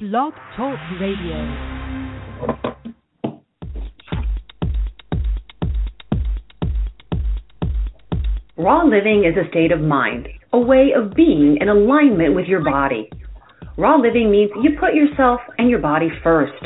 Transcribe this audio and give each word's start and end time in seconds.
Blog 0.00 0.32
Talk 0.56 0.78
Radio. 0.98 1.36
Raw 8.56 8.84
living 8.84 9.26
is 9.26 9.36
a 9.36 9.46
state 9.50 9.72
of 9.72 9.82
mind, 9.82 10.26
a 10.54 10.58
way 10.58 10.92
of 10.96 11.12
being 11.14 11.58
in 11.60 11.68
alignment 11.68 12.34
with 12.34 12.46
your 12.46 12.64
body. 12.64 13.10
Raw 13.76 13.96
living 13.96 14.30
means 14.30 14.50
you 14.62 14.70
put 14.80 14.94
yourself 14.94 15.40
and 15.58 15.68
your 15.68 15.80
body 15.80 16.08
first. 16.24 16.64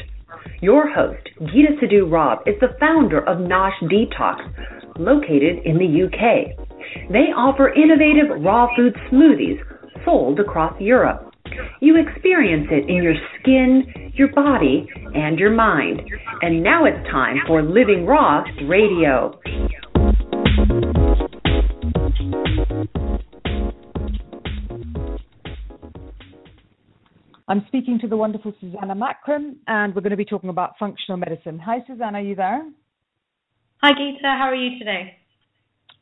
Your 0.63 0.89
host, 0.95 1.29
Geeta 1.41 1.77
Sidhu 1.83 2.09
Robb, 2.09 2.39
is 2.47 2.55
the 2.61 2.77
founder 2.79 3.19
of 3.19 3.39
Nosh 3.39 3.75
Detox, 3.83 4.37
located 4.97 5.59
in 5.65 5.79
the 5.79 6.05
UK. 6.05 7.11
They 7.11 7.35
offer 7.35 7.75
innovative 7.75 8.45
raw 8.45 8.69
food 8.77 8.95
smoothies 9.11 9.59
sold 10.05 10.39
across 10.39 10.81
Europe. 10.81 11.34
You 11.81 11.97
experience 11.97 12.69
it 12.71 12.89
in 12.89 13.03
your 13.03 13.15
skin, 13.41 14.13
your 14.15 14.29
body, 14.33 14.89
and 15.15 15.39
your 15.39 15.51
mind. 15.51 16.01
And 16.43 16.63
now 16.63 16.85
it's 16.85 17.07
time 17.11 17.37
for 17.47 17.63
Living 17.63 18.07
Raw 18.07 18.45
Radio. 18.67 19.39
I'm 27.47 27.63
speaking 27.69 27.99
to 28.01 28.09
the 28.09 28.17
wonderful 28.17 28.55
Susannah 28.59 28.95
Makram, 28.95 29.57
and 29.67 29.95
we're 29.95 30.01
going 30.01 30.11
to 30.11 30.17
be 30.17 30.25
talking 30.25 30.49
about 30.49 30.79
functional 30.79 31.19
medicine. 31.19 31.59
Hi, 31.59 31.79
Susannah, 31.87 32.19
are 32.19 32.23
you 32.23 32.35
there? 32.35 32.63
Hi, 33.83 33.91
Geeta. 33.93 34.39
How 34.39 34.49
are 34.49 34.55
you 34.55 34.79
today? 34.79 35.19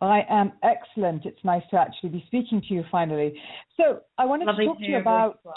I 0.06 0.27
am 0.29 0.52
excellent. 0.62 1.24
It's 1.27 1.42
nice 1.45 1.62
to 1.70 1.77
actually 1.77 2.10
be 2.10 2.24
speaking 2.27 2.62
to 2.69 2.74
you 2.74 2.84
finally. 2.91 3.34
So 3.77 4.01
I 4.19 4.24
wanted 4.24 4.47
Lovely 4.47 4.65
to 4.65 4.70
talk 4.70 4.79
to 4.79 4.84
to 4.84 4.91
you 4.91 4.98
about. 4.98 5.41
well. 5.45 5.55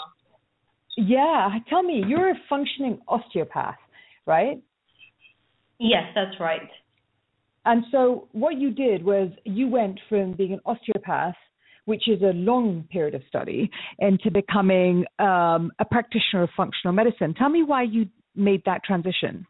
Yeah, 0.96 1.50
tell 1.68 1.82
me, 1.82 2.02
you're 2.06 2.30
a 2.30 2.34
functioning 2.48 3.00
osteopath, 3.08 3.76
right? 4.24 4.62
Yes, 5.78 6.04
that's 6.14 6.40
right. 6.40 6.68
And 7.66 7.84
so 7.90 8.28
what 8.32 8.56
you 8.56 8.70
did 8.70 9.04
was 9.04 9.30
you 9.44 9.68
went 9.68 9.98
from 10.08 10.32
being 10.32 10.52
an 10.54 10.60
osteopath, 10.64 11.34
which 11.84 12.08
is 12.08 12.22
a 12.22 12.32
long 12.32 12.86
period 12.90 13.14
of 13.14 13.22
study, 13.28 13.70
into 13.98 14.30
becoming 14.30 15.04
um, 15.18 15.70
a 15.78 15.84
practitioner 15.84 16.44
of 16.44 16.50
functional 16.56 16.94
medicine. 16.94 17.34
Tell 17.34 17.48
me 17.48 17.62
why 17.62 17.82
you 17.82 18.06
made 18.34 18.62
that 18.64 18.84
transition. 18.84 19.46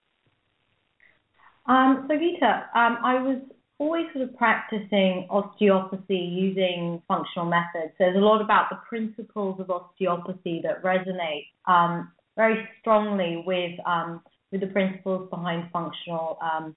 Um, 1.66 2.06
so, 2.08 2.14
Geeta, 2.14 2.62
um, 2.74 2.98
I 3.04 3.22
was 3.22 3.38
always 3.78 4.06
sort 4.14 4.28
of 4.28 4.36
practicing 4.36 5.26
osteopathy 5.28 6.16
using 6.16 7.02
functional 7.06 7.46
methods. 7.46 7.92
So 7.98 8.04
there's 8.04 8.16
a 8.16 8.20
lot 8.20 8.40
about 8.40 8.70
the 8.70 8.78
principles 8.88 9.60
of 9.60 9.70
osteopathy 9.70 10.62
that 10.62 10.82
resonate 10.82 11.46
um, 11.66 12.10
very 12.36 12.66
strongly 12.80 13.42
with 13.46 13.78
um, 13.86 14.22
with 14.52 14.60
the 14.60 14.68
principles 14.68 15.28
behind 15.30 15.70
functional 15.72 16.38
um, 16.40 16.74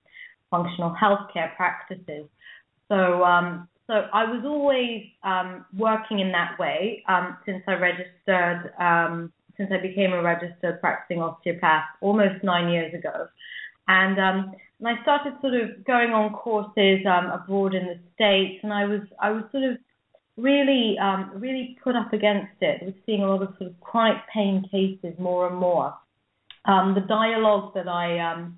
functional 0.50 0.96
healthcare 1.02 1.56
practices. 1.56 2.26
So, 2.90 3.24
um, 3.24 3.68
so 3.88 4.08
I 4.12 4.26
was 4.26 4.44
always 4.46 5.06
um, 5.24 5.66
working 5.78 6.20
in 6.20 6.32
that 6.32 6.58
way 6.60 7.04
um, 7.08 7.38
since 7.46 7.64
I 7.68 7.74
registered, 7.74 8.74
since 9.58 9.70
I 9.72 9.82
became 9.82 10.14
a 10.14 10.22
registered 10.24 10.82
practicing 10.82 11.22
osteopath 11.22 11.84
almost 12.02 12.44
nine 12.44 12.70
years 12.70 12.94
ago, 12.94 13.28
and 13.88 14.18
and 14.80 14.88
I 14.88 15.02
started 15.02 15.34
sort 15.42 15.54
of 15.56 15.84
going 15.86 16.12
on 16.12 16.32
courses 16.34 17.06
um, 17.06 17.28
abroad 17.32 17.76
in 17.76 17.86
the 17.86 18.00
states, 18.16 18.60
and 18.64 18.72
I 18.72 18.86
was 18.86 19.02
I 19.20 19.30
was 19.32 19.44
sort 19.52 19.64
of 19.64 19.78
really 20.38 20.98
um, 21.00 21.32
really 21.36 21.78
put 21.84 21.96
up 21.96 22.14
against 22.14 22.54
it. 22.62 22.84
Was 22.84 22.94
seeing 23.06 23.24
a 23.24 23.28
lot 23.28 23.42
of 23.42 23.50
sort 23.58 23.70
of 23.72 23.80
chronic 23.82 24.18
pain 24.34 24.66
cases 24.72 25.18
more 25.20 25.48
and 25.48 25.58
more. 25.58 25.94
Um, 26.66 26.96
the 26.96 27.02
dialogue 27.02 27.74
that 27.76 27.88
I 27.88 28.20
um, 28.20 28.58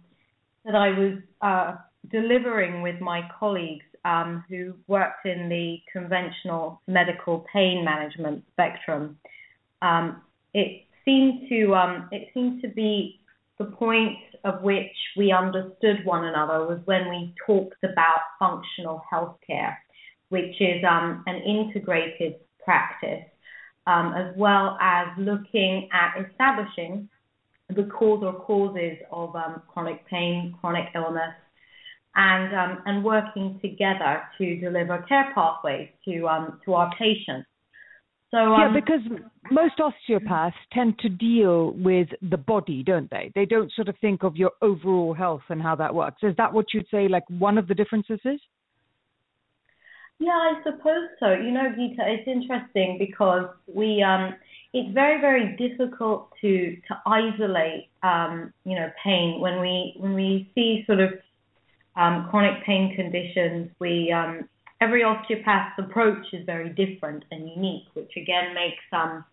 that 0.63 0.75
I 0.75 0.89
was 0.89 1.17
uh, 1.41 1.75
delivering 2.11 2.83
with 2.83 3.01
my 3.01 3.27
colleagues 3.39 3.85
um, 4.05 4.43
who 4.47 4.75
worked 4.87 5.25
in 5.25 5.49
the 5.49 5.77
conventional 5.91 6.81
medical 6.87 7.45
pain 7.51 7.83
management 7.83 8.43
spectrum, 8.51 9.17
um, 9.81 10.21
it 10.53 10.83
seemed 11.03 11.49
to 11.49 12.05
it 12.11 12.29
seemed 12.35 12.61
to 12.61 12.67
be 12.67 13.20
the 13.61 13.71
point 13.75 14.17
of 14.43 14.61
which 14.63 14.95
we 15.15 15.31
understood 15.31 16.03
one 16.03 16.25
another 16.25 16.65
was 16.65 16.79
when 16.85 17.09
we 17.09 17.33
talked 17.45 17.83
about 17.83 18.19
functional 18.39 19.03
healthcare, 19.11 19.75
which 20.29 20.59
is 20.59 20.83
um, 20.89 21.23
an 21.27 21.35
integrated 21.43 22.35
practice, 22.63 23.23
um, 23.85 24.13
as 24.17 24.33
well 24.35 24.77
as 24.81 25.07
looking 25.17 25.89
at 25.93 26.25
establishing 26.25 27.07
the 27.69 27.83
cause 27.83 28.23
or 28.23 28.33
causes 28.41 28.97
of 29.11 29.35
um, 29.35 29.61
chronic 29.67 30.05
pain, 30.07 30.55
chronic 30.59 30.87
illness, 30.95 31.35
and 32.15 32.53
um, 32.53 32.83
and 32.85 33.03
working 33.03 33.59
together 33.61 34.23
to 34.37 34.59
deliver 34.59 35.05
care 35.07 35.31
pathways 35.33 35.87
to 36.05 36.27
um, 36.27 36.59
to 36.65 36.73
our 36.73 36.91
patients. 36.97 37.47
So 38.31 38.37
yeah, 38.37 38.67
um, 38.67 38.73
because 38.73 39.01
most 39.51 39.79
osteopaths 39.79 40.55
tend 40.71 40.97
to 40.99 41.09
deal 41.09 41.73
with 41.73 42.07
the 42.21 42.37
body, 42.37 42.81
don't 42.81 43.09
they? 43.09 43.31
They 43.35 43.45
don't 43.45 43.71
sort 43.73 43.89
of 43.89 43.95
think 43.99 44.23
of 44.23 44.37
your 44.37 44.51
overall 44.61 45.13
health 45.13 45.41
and 45.49 45.61
how 45.61 45.75
that 45.75 45.93
works. 45.93 46.23
Is 46.23 46.35
that 46.37 46.53
what 46.53 46.73
you'd 46.73 46.87
say, 46.89 47.09
like 47.09 47.23
one 47.27 47.57
of 47.57 47.67
the 47.67 47.75
differences 47.75 48.21
is? 48.23 48.39
Yeah, 50.19 50.31
I 50.31 50.61
suppose 50.63 51.09
so. 51.19 51.33
You 51.33 51.51
know, 51.51 51.73
Geeta, 51.77 52.07
it's 52.07 52.27
interesting 52.27 52.97
because 52.99 53.47
we 53.67 54.01
um 54.01 54.35
it's 54.73 54.93
very, 54.93 55.19
very 55.19 55.57
difficult 55.57 56.31
to 56.41 56.77
to 56.87 57.01
isolate 57.05 57.89
um, 58.03 58.53
you 58.63 58.75
know, 58.75 58.89
pain 59.03 59.41
when 59.41 59.59
we 59.59 59.95
when 59.97 60.13
we 60.13 60.49
see 60.55 60.83
sort 60.85 60.99
of 61.01 61.09
um, 61.97 62.27
chronic 62.29 62.63
pain 62.65 62.95
conditions, 62.95 63.69
we 63.79 64.11
um 64.11 64.47
every 64.81 65.03
osteopath's 65.03 65.77
approach 65.77 66.25
is 66.33 66.45
very 66.45 66.69
different 66.69 67.23
and 67.31 67.47
unique, 67.47 67.85
which 67.93 68.11
again 68.17 68.53
makes 68.53 68.83
um 68.91 69.23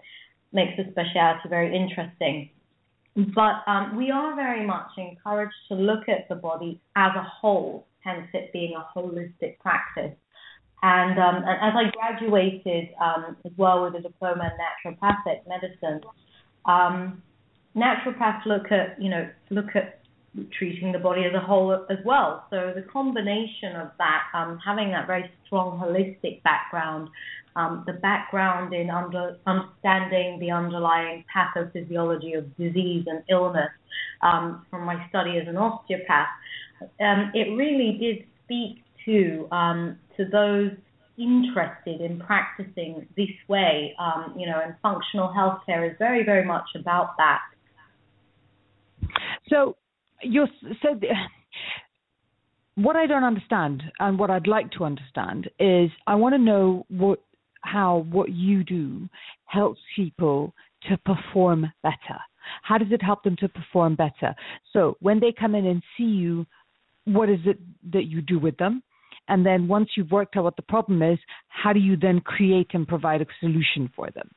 makes 0.53 0.77
the 0.77 0.85
specialty 0.93 1.49
very 1.49 1.75
interesting. 1.75 2.51
But 3.35 3.65
um, 3.67 3.97
we 3.97 4.11
are 4.13 4.37
very 4.37 4.65
much 4.65 4.91
encouraged 4.97 5.55
to 5.69 5.75
look 5.75 6.09
at 6.09 6.29
the 6.29 6.37
body 6.37 6.81
as 6.95 7.11
a 7.17 7.23
whole, 7.23 7.87
hence 8.01 8.29
it 8.33 8.53
being 8.53 8.75
a 8.77 8.97
holistic 8.97 9.59
practice. 9.59 10.17
And, 10.83 11.19
um, 11.19 11.43
and 11.45 11.59
as 11.61 11.75
I 11.75 11.91
graduated 11.91 12.91
um, 13.03 13.37
as 13.45 13.51
well 13.57 13.83
with 13.83 13.97
a 13.97 14.01
diploma 14.01 14.53
in 14.53 14.95
naturopathic 14.95 15.41
medicine, 15.49 16.01
um, 16.65 17.21
naturopaths 17.77 18.47
look 18.47 18.71
at 18.71 19.01
you 19.01 19.11
know 19.11 19.29
look 19.51 19.75
at 19.75 19.98
treating 20.59 20.93
the 20.93 20.99
body 20.99 21.25
as 21.25 21.34
a 21.34 21.41
whole 21.41 21.72
as 21.91 21.99
well. 22.05 22.47
So 22.50 22.72
the 22.75 22.83
combination 22.83 23.77
of 23.77 23.91
that, 23.99 24.25
um, 24.34 24.59
having 24.65 24.91
that 24.91 25.06
very 25.06 25.31
strong 25.47 25.78
holistic 25.78 26.43
background, 26.43 27.09
um, 27.56 27.83
the 27.87 27.94
background 27.94 28.72
in 28.72 28.91
under, 28.91 29.37
understanding 29.47 30.38
the 30.38 30.50
underlying 30.50 31.25
pathophysiology 31.34 32.37
of 32.38 32.56
disease 32.56 33.05
and 33.06 33.22
illness 33.28 33.71
um, 34.22 34.65
from 34.71 34.84
my 34.84 35.09
study 35.09 35.38
as 35.38 35.49
an 35.49 35.56
osteopath, 35.56 36.28
um, 37.00 37.33
it 37.34 37.50
really 37.56 37.99
did 37.99 38.25
speak 38.44 38.84
to 39.05 39.49
um, 39.50 39.99
to 40.17 40.25
those 40.25 40.71
interested 41.19 42.00
in 42.00 42.21
practicing 42.21 43.06
this 43.17 43.28
way. 43.49 43.94
Um, 43.99 44.34
you 44.38 44.47
know, 44.47 44.61
and 44.65 44.75
functional 44.83 45.34
healthcare 45.37 45.91
is 45.91 45.97
very, 45.99 46.25
very 46.25 46.44
much 46.44 46.69
about 46.77 47.17
that. 47.17 47.41
So 49.49 49.77
you're 50.23 50.49
so 50.83 50.95
the, 51.01 51.09
what 52.75 52.97
I 52.97 53.06
don't 53.06 53.25
understand 53.25 53.83
and 53.99 54.19
what 54.19 54.31
I'd 54.31 54.47
like 54.47 54.71
to 54.73 54.84
understand 54.84 55.51
is 55.59 55.91
I 56.06 56.15
want 56.15 56.34
to 56.34 56.39
know 56.39 56.87
what 56.89 57.21
how 57.62 58.06
what 58.11 58.31
you 58.31 58.65
do 58.65 59.09
helps 59.47 59.81
people 59.97 60.55
to 60.89 60.97
perform 60.99 61.73
better. 61.83 62.19
How 62.62 62.79
does 62.79 62.93
it 62.93 63.03
help 63.03 63.25
them 63.25 63.37
to 63.37 63.49
perform 63.49 63.97
better? 63.97 64.35
So 64.73 64.97
when 65.00 65.20
they 65.20 65.32
come 65.38 65.55
in 65.55 65.67
and 65.67 65.82
see 65.97 66.05
you, 66.05 66.47
what 67.05 67.29
is 67.29 67.41
it 67.44 67.59
that 67.93 68.05
you 68.06 68.23
do 68.23 68.38
with 68.38 68.56
them? 68.59 68.82
And 69.29 69.44
then 69.44 69.69
once 69.69 69.91
you've 69.97 70.11
worked 70.11 70.37
out 70.37 70.44
what 70.44 70.56
the 70.56 70.62
problem 70.62 71.03
is, 71.03 71.19
how 71.49 71.73
do 71.73 71.81
you 71.81 71.97
then 71.97 72.20
create 72.20 72.69
and 72.73 72.88
provide 72.88 73.20
a 73.20 73.26
solution 73.41 73.91
for 73.94 74.11
them? 74.11 74.31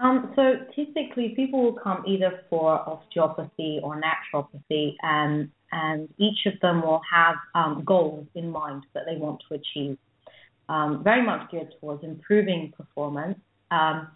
Um, 0.00 0.32
so 0.34 0.54
typically, 0.74 1.30
people 1.36 1.62
will 1.62 1.74
come 1.74 2.02
either 2.06 2.40
for 2.50 2.80
osteopathy 2.88 3.80
or 3.82 4.00
naturopathy, 4.00 4.94
and 5.02 5.50
and 5.70 6.08
each 6.18 6.46
of 6.46 6.58
them 6.60 6.82
will 6.82 7.00
have 7.10 7.36
um, 7.54 7.82
goals 7.84 8.26
in 8.34 8.50
mind 8.50 8.84
that 8.94 9.04
they 9.06 9.16
want 9.16 9.42
to 9.48 9.54
achieve. 9.54 9.98
Um, 10.68 11.02
very 11.04 11.24
much 11.24 11.50
geared 11.50 11.74
towards 11.80 12.02
improving 12.02 12.72
performance, 12.76 13.38
um, 13.70 14.08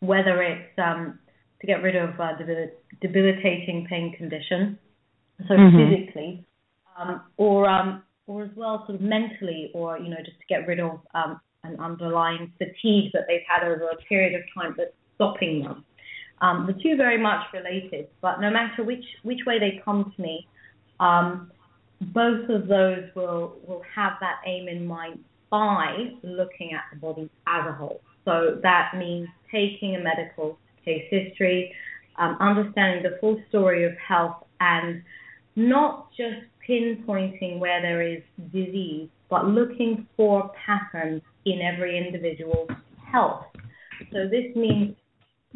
whether 0.00 0.42
it's 0.42 0.78
um, 0.78 1.18
to 1.60 1.66
get 1.66 1.82
rid 1.82 1.96
of 1.96 2.18
uh, 2.20 2.36
debil- 2.38 2.70
debilitating 3.00 3.86
pain 3.88 4.14
condition, 4.16 4.78
so 5.48 5.54
Mhm. 5.54 5.76
physically, 5.76 6.44
um, 6.96 7.22
or 7.36 7.68
um, 7.68 8.02
or 8.26 8.44
as 8.44 8.56
well 8.56 8.84
sort 8.86 8.96
of 8.96 9.00
mentally, 9.02 9.70
or 9.74 9.98
you 9.98 10.08
know 10.08 10.22
just 10.24 10.38
to 10.38 10.46
get 10.48 10.66
rid 10.66 10.80
of 10.80 11.00
um, 11.14 11.40
an 11.64 11.78
underlying 11.78 12.52
fatigue 12.58 13.12
that 13.12 13.26
they've 13.28 13.46
had 13.46 13.66
over 13.66 13.88
a 13.88 13.96
period 14.08 14.34
of 14.34 14.42
time 14.54 14.74
that's 14.76 14.94
stopping 15.16 15.62
them. 15.62 15.84
Um, 16.40 16.66
the 16.66 16.74
two 16.74 16.90
are 16.94 16.96
very 16.96 17.18
much 17.18 17.46
related, 17.52 18.08
but 18.20 18.40
no 18.40 18.50
matter 18.50 18.84
which 18.84 19.04
which 19.22 19.40
way 19.46 19.58
they 19.58 19.80
come 19.84 20.12
to 20.14 20.22
me, 20.22 20.46
um, 21.00 21.50
both 22.00 22.48
of 22.50 22.68
those 22.68 23.04
will 23.14 23.56
will 23.66 23.82
have 23.94 24.12
that 24.20 24.40
aim 24.46 24.68
in 24.68 24.86
mind 24.86 25.18
by 25.50 26.10
looking 26.22 26.72
at 26.74 26.84
the 26.92 26.98
body 26.98 27.30
as 27.46 27.66
a 27.66 27.72
whole. 27.72 28.00
So 28.24 28.58
that 28.62 28.92
means 28.96 29.28
taking 29.50 29.96
a 29.96 30.00
medical 30.00 30.58
case 30.84 31.04
history, 31.10 31.74
um, 32.18 32.36
understanding 32.40 33.02
the 33.02 33.16
full 33.20 33.40
story 33.48 33.84
of 33.84 33.92
health, 33.96 34.44
and 34.60 35.02
not 35.54 36.10
just 36.16 36.44
pinpointing 36.68 37.58
where 37.58 37.80
there 37.80 38.02
is 38.02 38.20
disease, 38.52 39.08
but 39.30 39.46
looking 39.46 40.06
for 40.16 40.50
patterns 40.66 41.22
in 41.44 41.60
every 41.62 41.96
individual's 41.96 42.68
health. 43.10 43.46
So 44.12 44.28
this 44.28 44.54
means 44.54 44.96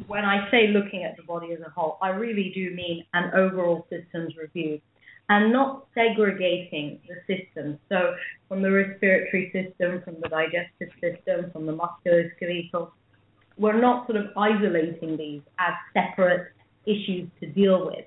when 0.07 0.25
I 0.25 0.51
say 0.51 0.69
looking 0.69 1.05
at 1.05 1.17
the 1.17 1.23
body 1.23 1.53
as 1.53 1.61
a 1.61 1.71
whole, 1.71 1.99
I 2.03 2.11
really 2.11 2.53
do 2.55 2.75
mean 2.75 3.05
an 3.15 3.31
overall 3.35 3.87
systems 3.91 4.37
review 4.37 4.81
and 5.29 5.53
not 5.53 5.87
segregating 5.95 6.99
the 7.09 7.15
systems. 7.27 7.79
So 7.89 8.15
from 8.49 8.63
the 8.63 8.71
respiratory 8.71 9.51
system, 9.53 10.03
from 10.03 10.17
the 10.21 10.29
digestive 10.29 10.91
system, 11.01 11.51
from 11.53 11.67
the 11.67 11.73
musculoskeletal, 11.73 12.91
we're 13.57 13.81
not 13.81 14.07
sort 14.07 14.19
of 14.19 14.27
isolating 14.37 15.17
these 15.17 15.43
as 15.59 15.75
separate 15.95 16.53
issues 16.87 17.29
to 17.41 17.47
deal 17.47 17.87
with. 17.87 18.05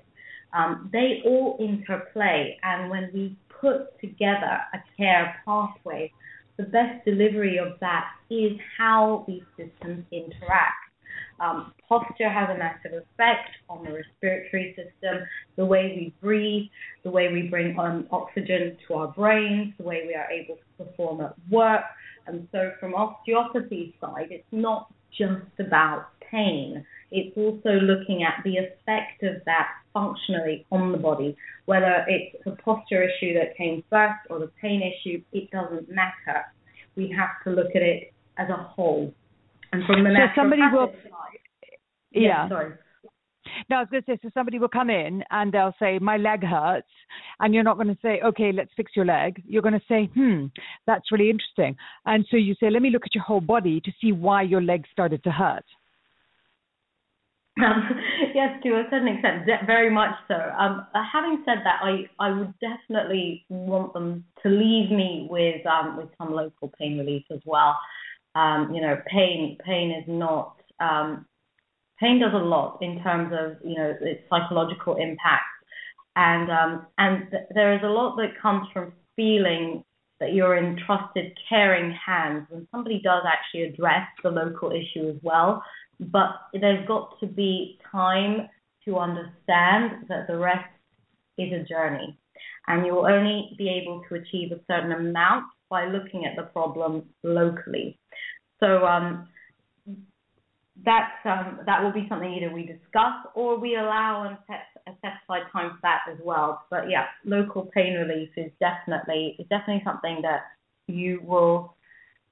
Um, 0.52 0.90
they 0.92 1.22
all 1.24 1.56
interplay, 1.58 2.58
and 2.62 2.90
when 2.90 3.10
we 3.12 3.36
put 3.48 3.98
together 4.00 4.60
a 4.72 4.78
care 4.96 5.40
pathway, 5.44 6.12
the 6.56 6.64
best 6.64 7.04
delivery 7.04 7.58
of 7.58 7.80
that 7.80 8.10
is 8.30 8.52
how 8.78 9.24
these 9.26 9.42
systems 9.56 10.04
interact. 10.12 10.93
Um, 11.40 11.72
posture 11.88 12.28
has 12.28 12.48
a 12.50 12.58
massive 12.58 12.92
effect 12.92 13.50
on 13.68 13.84
the 13.84 13.92
respiratory 13.92 14.76
system, 14.76 15.26
the 15.56 15.64
way 15.64 15.92
we 15.96 16.14
breathe, 16.20 16.68
the 17.02 17.10
way 17.10 17.32
we 17.32 17.48
bring 17.48 17.78
on 17.78 18.06
oxygen 18.10 18.76
to 18.86 18.94
our 18.94 19.08
brains, 19.08 19.74
the 19.78 19.84
way 19.84 20.04
we 20.06 20.14
are 20.14 20.30
able 20.30 20.56
to 20.56 20.84
perform 20.84 21.20
at 21.20 21.34
work. 21.50 21.82
And 22.26 22.48
so, 22.52 22.72
from 22.80 22.94
osteopathy 22.94 23.94
side, 24.00 24.28
it's 24.30 24.46
not 24.52 24.92
just 25.16 25.42
about 25.58 26.08
pain. 26.30 26.84
It's 27.10 27.36
also 27.36 27.70
looking 27.70 28.24
at 28.24 28.42
the 28.44 28.56
effect 28.56 29.22
of 29.22 29.44
that 29.46 29.68
functionally 29.92 30.66
on 30.72 30.92
the 30.92 30.98
body, 30.98 31.36
whether 31.66 32.04
it's 32.08 32.36
the 32.44 32.52
posture 32.52 33.02
issue 33.02 33.34
that 33.34 33.56
came 33.56 33.84
first 33.88 34.18
or 34.30 34.40
the 34.40 34.50
pain 34.60 34.82
issue, 34.82 35.22
it 35.32 35.50
doesn't 35.50 35.88
matter. 35.88 36.42
We 36.96 37.14
have 37.16 37.30
to 37.44 37.50
look 37.50 37.74
at 37.74 37.82
it 37.82 38.12
as 38.36 38.48
a 38.48 38.56
whole. 38.56 39.14
And 39.74 39.84
from 39.86 40.04
the 40.04 40.10
so 40.10 40.40
somebody 40.40 40.62
will, 40.72 40.92
yeah. 42.12 42.20
yeah, 42.20 42.48
sorry. 42.48 42.72
No, 43.68 43.76
I 43.76 43.80
was 43.80 43.88
going 43.90 44.02
to 44.02 44.12
say, 44.12 44.18
so 44.22 44.30
somebody 44.34 44.58
will 44.58 44.68
come 44.68 44.88
in 44.88 45.22
and 45.30 45.52
they'll 45.52 45.74
say, 45.78 45.98
my 45.98 46.16
leg 46.16 46.42
hurts. 46.44 46.88
And 47.40 47.52
you're 47.52 47.64
not 47.64 47.76
going 47.76 47.88
to 47.88 47.98
say, 48.00 48.20
okay, 48.24 48.52
let's 48.52 48.70
fix 48.76 48.92
your 48.94 49.04
leg. 49.04 49.42
You're 49.46 49.62
going 49.62 49.74
to 49.74 49.86
say, 49.88 50.08
hmm, 50.14 50.46
that's 50.86 51.12
really 51.12 51.28
interesting. 51.28 51.76
And 52.06 52.24
so 52.30 52.36
you 52.36 52.54
say, 52.60 52.70
let 52.70 52.82
me 52.82 52.90
look 52.90 53.02
at 53.04 53.14
your 53.14 53.24
whole 53.24 53.40
body 53.40 53.80
to 53.80 53.92
see 54.00 54.12
why 54.12 54.42
your 54.42 54.62
leg 54.62 54.84
started 54.92 55.22
to 55.24 55.30
hurt. 55.30 55.64
Um, 57.62 57.88
yes, 58.34 58.60
to 58.62 58.68
a 58.70 58.84
certain 58.90 59.08
extent, 59.08 59.44
very 59.66 59.90
much 59.90 60.14
so. 60.28 60.34
Um, 60.34 60.86
having 61.12 61.42
said 61.44 61.58
that, 61.64 61.80
I, 61.82 62.08
I 62.18 62.30
would 62.30 62.54
definitely 62.60 63.44
want 63.48 63.92
them 63.92 64.24
to 64.42 64.48
leave 64.48 64.90
me 64.90 65.28
with 65.30 65.64
um, 65.66 65.96
with 65.96 66.08
some 66.18 66.32
local 66.32 66.72
pain 66.78 66.98
relief 66.98 67.24
as 67.32 67.40
well. 67.44 67.76
Um, 68.34 68.74
you 68.74 68.80
know, 68.80 69.00
pain 69.06 69.56
pain 69.64 69.90
is 69.92 70.04
not 70.08 70.56
um, 70.80 71.26
pain 72.00 72.20
does 72.20 72.34
a 72.34 72.44
lot 72.44 72.78
in 72.80 73.02
terms 73.02 73.32
of 73.32 73.56
you 73.68 73.76
know 73.76 73.94
its 74.00 74.22
psychological 74.28 74.96
impact, 74.96 75.44
and 76.16 76.50
um, 76.50 76.86
and 76.98 77.30
th- 77.30 77.44
there 77.54 77.74
is 77.74 77.80
a 77.84 77.88
lot 77.88 78.16
that 78.16 78.40
comes 78.40 78.66
from 78.72 78.92
feeling 79.16 79.84
that 80.20 80.32
you're 80.32 80.56
in 80.56 80.78
trusted, 80.86 81.36
caring 81.48 81.92
hands, 81.92 82.46
and 82.52 82.66
somebody 82.70 83.00
does 83.02 83.24
actually 83.26 83.64
address 83.64 84.06
the 84.22 84.30
local 84.30 84.70
issue 84.70 85.08
as 85.08 85.16
well. 85.22 85.62
But 86.00 86.30
there's 86.52 86.86
got 86.86 87.18
to 87.20 87.26
be 87.26 87.78
time 87.90 88.48
to 88.84 88.98
understand 88.98 90.06
that 90.08 90.26
the 90.28 90.36
rest 90.36 90.68
is 91.38 91.52
a 91.52 91.64
journey. 91.64 92.18
And 92.66 92.86
you 92.86 92.94
will 92.94 93.06
only 93.06 93.54
be 93.58 93.68
able 93.68 94.02
to 94.08 94.14
achieve 94.14 94.52
a 94.52 94.60
certain 94.70 94.92
amount 94.92 95.44
by 95.74 95.82
looking 95.96 96.22
at 96.28 96.34
the 96.36 96.46
problem 96.58 96.92
locally. 97.24 97.98
So 98.60 98.68
um, 98.94 99.28
that's, 100.88 101.18
um, 101.24 101.60
that 101.66 101.82
will 101.82 101.92
be 101.92 102.06
something 102.08 102.32
either 102.32 102.52
we 102.60 102.64
discuss 102.76 103.16
or 103.34 103.58
we 103.58 103.74
allow 103.74 104.12
and 104.28 104.36
set 104.46 104.62
a 104.86 104.92
set 105.00 105.14
aside 105.24 105.44
time 105.52 105.70
for 105.70 105.82
that 105.82 106.02
as 106.12 106.18
well. 106.22 106.50
But 106.70 106.90
yeah, 106.94 107.06
local 107.24 107.62
pain 107.74 107.94
relief 107.94 108.30
is 108.36 108.50
definitely 108.60 109.36
is 109.38 109.46
definitely 109.48 109.82
something 109.84 110.16
that 110.22 110.42
you 110.86 111.20
will 111.24 111.76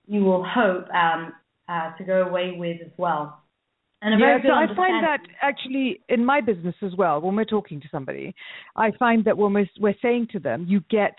you 0.07 0.21
will 0.23 0.45
hope 0.45 0.87
um, 0.91 1.33
uh, 1.69 1.97
to 1.97 2.05
go 2.05 2.19
away 2.29 2.55
with 2.57 2.79
as 2.85 2.93
well. 2.97 3.43
And 4.03 4.21
yeah, 4.21 4.39
so 4.43 4.53
I 4.53 4.67
find 4.75 5.05
that 5.05 5.23
actually 5.41 6.01
in 6.09 6.25
my 6.25 6.41
business 6.41 6.75
as 6.83 6.93
well, 6.97 7.21
when 7.21 7.37
we're 7.37 7.45
talking 7.45 7.81
to 7.81 7.89
somebody, 7.91 8.35
I 8.77 8.91
find 8.99 9.25
that 9.27 9.39
when 9.39 9.53
we're, 9.55 9.71
we're 9.79 10.01
saying 10.03 10.29
to 10.33 10.41
them, 10.41 10.67
you 10.69 10.81
get 10.91 11.15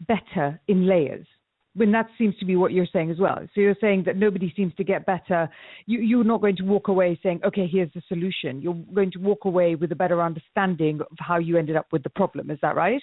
better 0.00 0.58
in 0.66 0.86
layers. 0.86 1.26
When 1.74 1.90
that 1.92 2.06
seems 2.18 2.36
to 2.38 2.44
be 2.44 2.56
what 2.56 2.72
you're 2.72 2.86
saying 2.92 3.10
as 3.10 3.18
well. 3.18 3.38
So 3.54 3.60
you're 3.60 3.76
saying 3.80 4.02
that 4.04 4.16
nobody 4.16 4.52
seems 4.54 4.74
to 4.74 4.84
get 4.84 5.06
better. 5.06 5.48
You, 5.86 6.00
you're 6.00 6.24
not 6.24 6.42
going 6.42 6.56
to 6.56 6.64
walk 6.64 6.88
away 6.88 7.18
saying, 7.22 7.40
okay, 7.46 7.66
here's 7.66 7.90
the 7.94 8.02
solution. 8.08 8.60
You're 8.60 8.74
going 8.94 9.10
to 9.12 9.18
walk 9.18 9.46
away 9.46 9.74
with 9.74 9.90
a 9.90 9.96
better 9.96 10.20
understanding 10.22 11.00
of 11.00 11.16
how 11.18 11.38
you 11.38 11.56
ended 11.56 11.76
up 11.76 11.86
with 11.90 12.02
the 12.02 12.10
problem. 12.10 12.50
Is 12.50 12.58
that 12.60 12.76
right? 12.76 13.00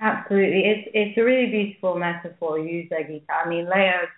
Absolutely. 0.00 0.62
It's, 0.64 0.90
it's 0.94 1.18
a 1.18 1.22
really 1.22 1.50
beautiful 1.50 1.96
metaphor 1.96 2.58
you 2.58 2.82
use. 2.82 2.92
I 2.92 3.48
mean, 3.48 3.68
layers, 3.68 4.08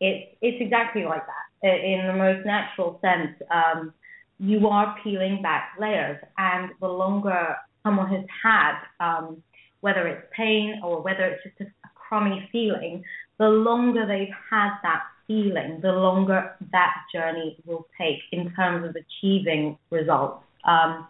it's, 0.00 0.34
it's 0.40 0.58
exactly 0.60 1.04
like 1.04 1.26
that 1.26 1.42
in 1.62 2.06
the 2.06 2.12
most 2.12 2.44
natural 2.44 3.00
sense, 3.00 3.36
um, 3.50 3.92
you 4.38 4.66
are 4.66 4.96
peeling 5.02 5.40
back 5.42 5.74
layers. 5.78 6.18
And 6.38 6.70
the 6.80 6.88
longer 6.88 7.56
someone 7.82 8.08
has 8.10 8.24
had, 8.42 8.72
um, 9.00 9.42
whether 9.80 10.06
it's 10.06 10.26
pain 10.36 10.80
or 10.84 11.02
whether 11.02 11.24
it's 11.26 11.42
just 11.42 11.60
a 11.60 11.81
crummy 12.12 12.46
feeling, 12.52 13.02
the 13.38 13.48
longer 13.48 14.06
they've 14.06 14.34
had 14.50 14.72
that 14.82 15.02
feeling, 15.26 15.80
the 15.80 15.92
longer 15.92 16.54
that 16.70 16.94
journey 17.14 17.56
will 17.64 17.86
take 17.98 18.18
in 18.32 18.52
terms 18.52 18.86
of 18.86 18.94
achieving 18.94 19.78
results. 19.88 20.44
Um, 20.64 21.08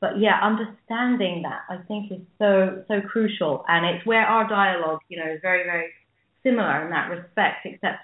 but 0.00 0.18
yeah, 0.18 0.40
understanding 0.42 1.42
that 1.42 1.60
I 1.68 1.76
think 1.86 2.10
is 2.10 2.20
so 2.38 2.82
so 2.88 3.02
crucial, 3.02 3.62
and 3.68 3.84
it's 3.84 4.06
where 4.06 4.22
our 4.22 4.48
dialogue, 4.48 5.00
you 5.10 5.18
know, 5.18 5.30
is 5.30 5.40
very 5.42 5.64
very 5.64 5.88
similar 6.42 6.82
in 6.82 6.90
that 6.90 7.10
respect. 7.10 7.66
Except 7.66 7.98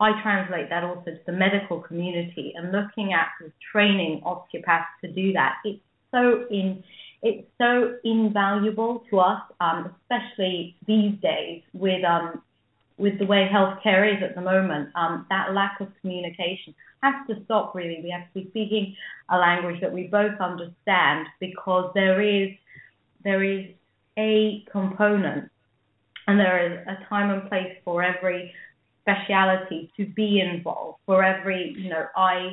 I 0.00 0.20
translate 0.22 0.70
that 0.70 0.84
also 0.84 1.10
to 1.10 1.20
the 1.26 1.32
medical 1.32 1.80
community 1.80 2.54
and 2.56 2.72
looking 2.72 3.12
at 3.12 3.28
training 3.70 4.22
osteopaths 4.24 4.88
to 5.02 5.12
do 5.12 5.34
that. 5.34 5.56
It's 5.66 5.80
so 6.10 6.46
in 6.50 6.82
it's 7.24 7.48
so 7.56 7.96
invaluable 8.04 9.02
to 9.10 9.18
us, 9.18 9.40
um, 9.60 9.94
especially 10.02 10.76
these 10.86 11.18
days 11.20 11.62
with 11.72 12.04
um, 12.04 12.42
with 12.98 13.18
the 13.18 13.24
way 13.24 13.48
healthcare 13.52 14.16
is 14.16 14.22
at 14.22 14.34
the 14.34 14.42
moment. 14.42 14.90
Um, 14.94 15.26
that 15.30 15.54
lack 15.54 15.80
of 15.80 15.88
communication 16.00 16.74
has 17.02 17.14
to 17.28 17.42
stop. 17.46 17.74
Really, 17.74 18.00
we 18.02 18.10
have 18.10 18.30
to 18.32 18.40
be 18.40 18.50
speaking 18.50 18.94
a 19.30 19.38
language 19.38 19.80
that 19.80 19.92
we 19.92 20.04
both 20.04 20.38
understand 20.38 21.26
because 21.40 21.90
there 21.94 22.20
is 22.20 22.50
there 23.24 23.42
is 23.42 23.66
a 24.18 24.62
component 24.70 25.50
and 26.26 26.38
there 26.38 26.72
is 26.72 26.86
a 26.86 27.08
time 27.08 27.30
and 27.30 27.48
place 27.48 27.74
for 27.86 28.02
every 28.02 28.52
speciality 29.00 29.90
to 29.96 30.06
be 30.06 30.40
involved 30.40 30.98
for 31.04 31.22
every 31.24 31.74
you 31.76 31.90
know 31.90 32.06
i 32.16 32.52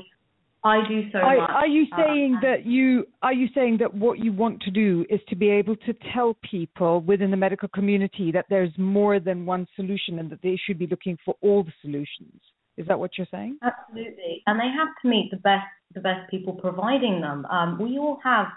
i 0.64 0.80
do 0.88 1.10
so 1.12 1.20
are, 1.20 1.38
much. 1.38 1.50
are 1.50 1.68
you 1.68 1.86
uh, 1.92 1.98
saying 1.98 2.36
uh, 2.38 2.42
that 2.42 2.66
you 2.66 3.06
are 3.22 3.34
you 3.34 3.48
saying 3.56 3.78
that 3.80 3.94
what 3.94 4.20
you 4.20 4.32
want 4.32 4.62
to 4.62 4.72
do 4.72 5.06
is 5.10 5.20
to 5.30 5.36
be 5.36 5.50
able 5.50 5.76
to 5.76 5.94
tell 6.14 6.38
people 6.50 7.02
within 7.02 7.32
the 7.32 7.38
medical 7.38 7.68
community 7.70 8.32
that 8.32 8.46
there's 8.50 8.72
more 8.78 9.20
than 9.20 9.46
one 9.46 9.68
solution 9.76 10.20
and 10.20 10.30
that 10.30 10.42
they 10.42 10.60
should 10.66 10.80
be 10.80 10.88
looking 10.88 11.18
for 11.26 11.36
all 11.42 11.64
the 11.64 11.74
solutions? 11.82 12.42
Is 12.78 12.88
that 12.88 12.98
what 12.98 13.12
you're 13.18 13.28
saying? 13.32 13.58
Absolutely. 13.62 14.42
And 14.48 14.60
they 14.60 14.68
have 14.68 14.90
to 15.02 15.08
meet 15.08 15.30
the 15.32 15.38
best 15.38 15.66
the 15.94 16.00
best 16.00 16.30
people 16.30 16.54
providing 16.54 17.22
them. 17.22 17.46
Um, 17.48 17.78
we 17.80 17.98
all 17.98 18.20
have 18.24 18.48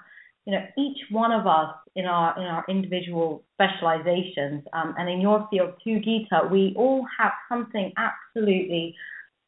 you 0.46 0.52
know, 0.52 0.64
each 0.76 0.99
one 1.11 1.32
of 1.32 1.46
us 1.46 1.75
in 1.96 2.04
our 2.04 2.38
in 2.38 2.44
our 2.44 2.64
individual 2.68 3.44
specializations, 3.54 4.62
um, 4.73 4.94
and 4.99 5.08
in 5.08 5.20
your 5.20 5.49
field 5.50 5.70
too, 5.82 6.00
Geeta, 6.00 6.50
we 6.50 6.75
all 6.76 7.06
have 7.18 7.32
something 7.49 7.92
absolutely 7.96 8.94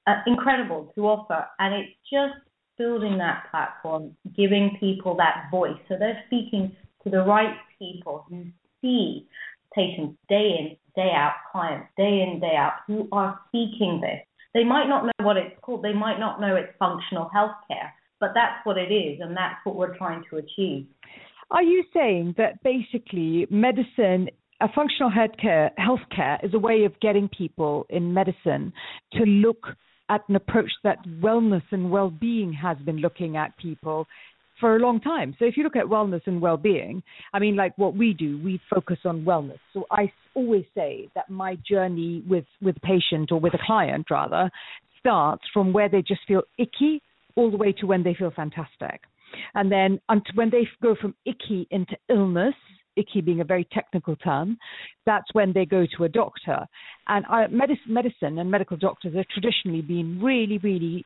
uh, 0.07 0.15
incredible 0.27 0.93
to 0.95 1.03
offer, 1.03 1.47
and 1.59 1.75
it's 1.75 1.93
just 2.11 2.35
building 2.79 3.19
that 3.19 3.45
platform, 3.51 4.15
giving 4.37 4.77
people 4.79 5.17
that 5.17 5.49
voice, 5.51 5.79
so 5.89 5.97
they're 5.99 6.23
speaking 6.27 6.75
to 7.03 7.11
the 7.11 7.23
right 7.23 7.57
people 7.79 8.25
who 8.29 8.45
see 8.81 9.27
patients 9.75 10.17
day 10.29 10.57
in, 10.59 10.77
day 10.95 11.11
out, 11.15 11.35
clients 11.53 11.89
day 11.97 12.23
in, 12.23 12.41
day 12.41 12.55
out, 12.57 12.73
who 12.87 13.09
are 13.13 13.41
seeking 13.53 14.01
this. 14.03 14.21
They 14.55 14.65
might 14.65 14.89
not 14.89 15.05
know 15.05 15.25
what 15.25 15.37
it's 15.37 15.55
called. 15.63 15.83
They 15.83 15.93
might 15.93 16.19
not 16.19 16.41
know 16.41 16.57
it's 16.57 16.73
functional 16.79 17.31
healthcare 17.35 17.91
but 18.21 18.31
that's 18.35 18.65
what 18.65 18.79
it 18.79 18.93
is, 18.93 19.21
and 19.21 19.37
that's 19.37 19.57
what 19.65 19.77
we're 19.77 19.97
trying 19.97 20.23
to 20.31 20.37
achieve. 20.37 20.87
Are 21.51 21.63
you 21.63 21.85
saying 21.95 22.35
that 22.39 22.63
basically 22.63 23.47
medicine, 23.51 24.29
a 24.61 24.69
functional 24.75 25.11
healthcare, 25.11 25.71
healthcare 25.79 26.45
is 26.45 26.55
a 26.55 26.59
way 26.59 26.85
of 26.85 26.99
getting 27.01 27.29
people 27.29 27.87
in 27.89 28.13
medicine 28.13 28.73
to 29.13 29.25
look 29.25 29.67
at 30.09 30.23
an 30.29 30.37
approach 30.37 30.71
that 30.85 30.99
wellness 31.21 31.63
and 31.71 31.91
well-being 31.91 32.53
has 32.53 32.77
been 32.79 32.99
looking 32.99 33.37
at 33.37 33.57
people 33.57 34.07
for 34.61 34.77
a 34.77 34.79
long 34.79 35.01
time. 35.01 35.35
So 35.39 35.45
if 35.45 35.57
you 35.57 35.65
look 35.65 35.77
at 35.77 35.85
wellness 35.85 36.23
and 36.27 36.41
well-being, 36.41 37.03
I 37.33 37.39
mean, 37.39 37.57
like 37.57 37.77
what 37.77 37.95
we 37.95 38.15
do, 38.15 38.41
we 38.43 38.61
focus 38.71 38.99
on 39.05 39.25
wellness. 39.25 39.59
So 39.75 39.85
I 39.91 40.11
always 40.35 40.65
say 40.75 41.09
that 41.15 41.29
my 41.29 41.59
journey 41.69 42.23
with 42.29 42.45
with 42.63 42.77
a 42.77 42.81
patient 42.81 43.33
or 43.33 43.41
with 43.41 43.55
a 43.55 43.59
client 43.67 44.07
rather 44.11 44.51
starts 44.99 45.43
from 45.53 45.73
where 45.73 45.89
they 45.89 46.03
just 46.03 46.21
feel 46.27 46.43
icky 46.59 47.03
all 47.35 47.51
the 47.51 47.57
way 47.57 47.73
to 47.73 47.87
when 47.87 48.03
they 48.03 48.15
feel 48.15 48.33
fantastic. 48.35 49.01
And 49.55 49.71
then 49.71 50.01
when 50.35 50.51
they 50.51 50.67
go 50.83 50.97
from 51.01 51.15
icky 51.27 51.67
into 51.71 51.97
illness, 52.09 52.55
icky 52.97 53.21
being 53.21 53.41
a 53.41 53.45
very 53.45 53.67
technical 53.73 54.17
term, 54.17 54.59
that's 55.05 55.27
when 55.33 55.53
they 55.53 55.65
go 55.65 55.87
to 55.97 56.05
a 56.05 56.09
doctor. 56.09 56.67
And 57.09 57.25
I, 57.27 57.47
medicine, 57.49 57.93
medicine 57.93 58.39
and 58.39 58.51
medical 58.51 58.77
doctors 58.77 59.15
have 59.15 59.27
traditionally 59.29 59.83
been 59.83 60.21
really, 60.23 60.59
really 60.59 61.05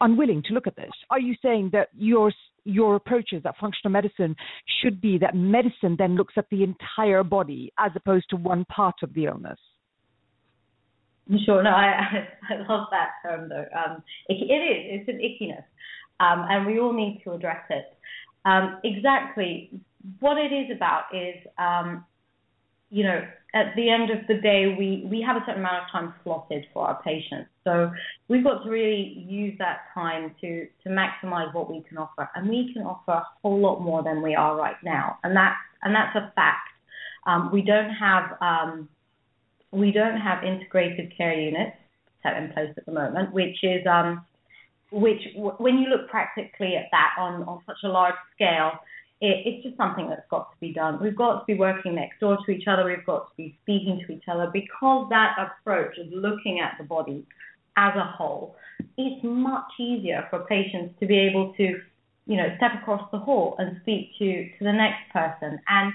unwilling 0.00 0.42
to 0.46 0.54
look 0.54 0.66
at 0.66 0.76
this. 0.76 0.90
Are 1.10 1.20
you 1.20 1.34
saying 1.42 1.70
that 1.72 1.88
your 1.96 2.32
your 2.64 2.96
approaches 2.96 3.44
that 3.44 3.54
functional 3.60 3.92
medicine 3.92 4.34
should 4.82 5.00
be 5.00 5.18
that 5.18 5.36
medicine 5.36 5.94
then 5.96 6.16
looks 6.16 6.34
at 6.36 6.46
the 6.50 6.64
entire 6.64 7.22
body 7.22 7.72
as 7.78 7.92
opposed 7.94 8.28
to 8.30 8.36
one 8.36 8.64
part 8.64 8.96
of 9.04 9.14
the 9.14 9.26
illness? 9.26 9.58
Sure. 11.44 11.62
No, 11.62 11.70
I 11.70 12.26
I 12.50 12.56
love 12.68 12.88
that 12.90 13.10
term 13.22 13.48
though. 13.48 13.66
Um, 13.74 14.02
it, 14.28 14.34
it 14.34 14.52
is. 14.52 15.00
It's 15.00 15.08
an 15.08 15.20
ickiness, 15.20 15.64
um, 16.20 16.46
and 16.50 16.66
we 16.66 16.78
all 16.78 16.92
need 16.92 17.20
to 17.24 17.32
address 17.32 17.64
it. 17.70 17.86
Um, 18.44 18.80
exactly 18.84 19.70
what 20.20 20.36
it 20.38 20.52
is 20.52 20.70
about 20.74 21.04
is, 21.12 21.36
um, 21.58 22.04
you 22.90 23.04
know, 23.04 23.22
at 23.54 23.74
the 23.74 23.90
end 23.90 24.10
of 24.10 24.26
the 24.28 24.34
day, 24.34 24.74
we, 24.78 25.08
we 25.10 25.22
have 25.22 25.36
a 25.36 25.40
certain 25.46 25.60
amount 25.60 25.84
of 25.84 25.90
time 25.90 26.14
slotted 26.22 26.66
for 26.72 26.86
our 26.86 27.02
patients. 27.02 27.48
So 27.64 27.90
we've 28.28 28.44
got 28.44 28.64
to 28.64 28.70
really 28.70 29.24
use 29.26 29.54
that 29.58 29.78
time 29.94 30.34
to, 30.40 30.66
to 30.84 30.88
maximize 30.88 31.52
what 31.54 31.70
we 31.70 31.82
can 31.88 31.96
offer. 31.98 32.28
And 32.34 32.48
we 32.48 32.72
can 32.72 32.82
offer 32.82 33.12
a 33.12 33.26
whole 33.42 33.58
lot 33.58 33.80
more 33.80 34.02
than 34.02 34.22
we 34.22 34.34
are 34.34 34.56
right 34.56 34.76
now. 34.84 35.18
And 35.24 35.34
that's, 35.34 35.56
and 35.82 35.94
that's 35.94 36.14
a 36.16 36.32
fact. 36.34 36.68
Um, 37.26 37.50
we 37.52 37.62
don't 37.62 37.90
have, 37.90 38.36
um, 38.40 38.88
we 39.72 39.90
don't 39.90 40.20
have 40.20 40.44
integrated 40.44 41.16
care 41.16 41.34
units 41.34 41.76
set 42.22 42.36
in 42.36 42.52
place 42.52 42.72
at 42.76 42.86
the 42.86 42.92
moment, 42.92 43.32
which 43.32 43.56
is, 43.62 43.84
um, 43.86 44.24
which 44.92 45.22
when 45.58 45.78
you 45.78 45.88
look 45.88 46.08
practically 46.08 46.76
at 46.76 46.86
that 46.92 47.10
on, 47.18 47.42
on 47.44 47.60
such 47.66 47.78
a 47.84 47.88
large 47.88 48.14
scale, 48.34 48.72
it, 49.20 49.46
it's 49.46 49.64
just 49.64 49.76
something 49.76 50.08
that's 50.08 50.28
got 50.30 50.50
to 50.50 50.56
be 50.60 50.72
done. 50.72 50.98
We've 51.02 51.16
got 51.16 51.40
to 51.40 51.44
be 51.46 51.54
working 51.54 51.94
next 51.94 52.20
door 52.20 52.38
to 52.44 52.52
each 52.52 52.66
other. 52.66 52.84
We've 52.84 53.06
got 53.06 53.30
to 53.30 53.36
be 53.36 53.58
speaking 53.62 54.02
to 54.06 54.12
each 54.12 54.24
other 54.28 54.50
because 54.52 55.08
that 55.10 55.36
approach 55.38 55.96
of 55.98 56.06
looking 56.12 56.60
at 56.60 56.76
the 56.78 56.84
body 56.84 57.24
as 57.76 57.94
a 57.96 58.04
whole, 58.04 58.56
it's 58.96 59.22
much 59.22 59.70
easier 59.78 60.26
for 60.30 60.40
patients 60.40 60.94
to 61.00 61.06
be 61.06 61.18
able 61.18 61.52
to, 61.54 61.80
you 62.26 62.36
know, 62.36 62.48
step 62.56 62.72
across 62.80 63.10
the 63.10 63.18
hall 63.18 63.56
and 63.58 63.78
speak 63.82 64.10
to, 64.18 64.48
to 64.58 64.64
the 64.64 64.72
next 64.72 65.10
person. 65.12 65.58
And 65.68 65.92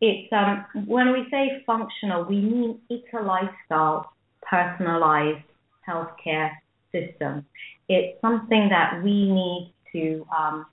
it's 0.00 0.32
um, 0.32 0.66
when 0.86 1.12
we 1.12 1.26
say 1.30 1.62
functional, 1.66 2.24
we 2.24 2.40
mean 2.40 2.80
it's 2.88 3.06
a 3.18 3.22
lifestyle, 3.22 4.12
personalized 4.42 5.44
healthcare 5.86 6.50
system. 6.92 7.44
It's 7.88 8.20
something 8.20 8.68
that 8.70 9.02
we 9.02 9.30
need 9.30 9.74
to 9.92 10.26
um, 10.36 10.66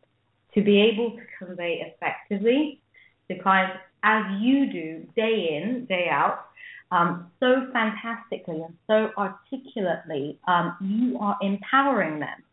to 0.58 0.64
be 0.64 0.82
able 0.82 1.12
to 1.12 1.22
convey 1.38 1.86
effectively 1.86 2.82
to 3.30 3.38
clients 3.38 3.78
as 4.04 4.24
you 4.42 4.72
do 4.72 5.06
day 5.16 5.62
in, 5.62 5.86
day 5.86 6.08
out, 6.10 6.48
um, 6.92 7.30
so 7.40 7.68
fantastically 7.72 8.62
and 8.62 8.74
so 8.88 9.12
articulately, 9.18 10.40
um, 10.48 10.76
you 10.82 11.20
are 11.20 11.38
empowering 11.42 12.20
them. 12.20 12.44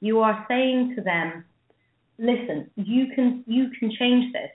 You 0.00 0.20
are 0.20 0.44
saying 0.46 0.94
to 0.96 1.02
them, 1.02 1.44
listen, 2.18 2.70
you 2.76 3.06
can 3.14 3.44
you 3.46 3.70
can 3.78 3.90
change 3.98 4.32
this. 4.32 4.50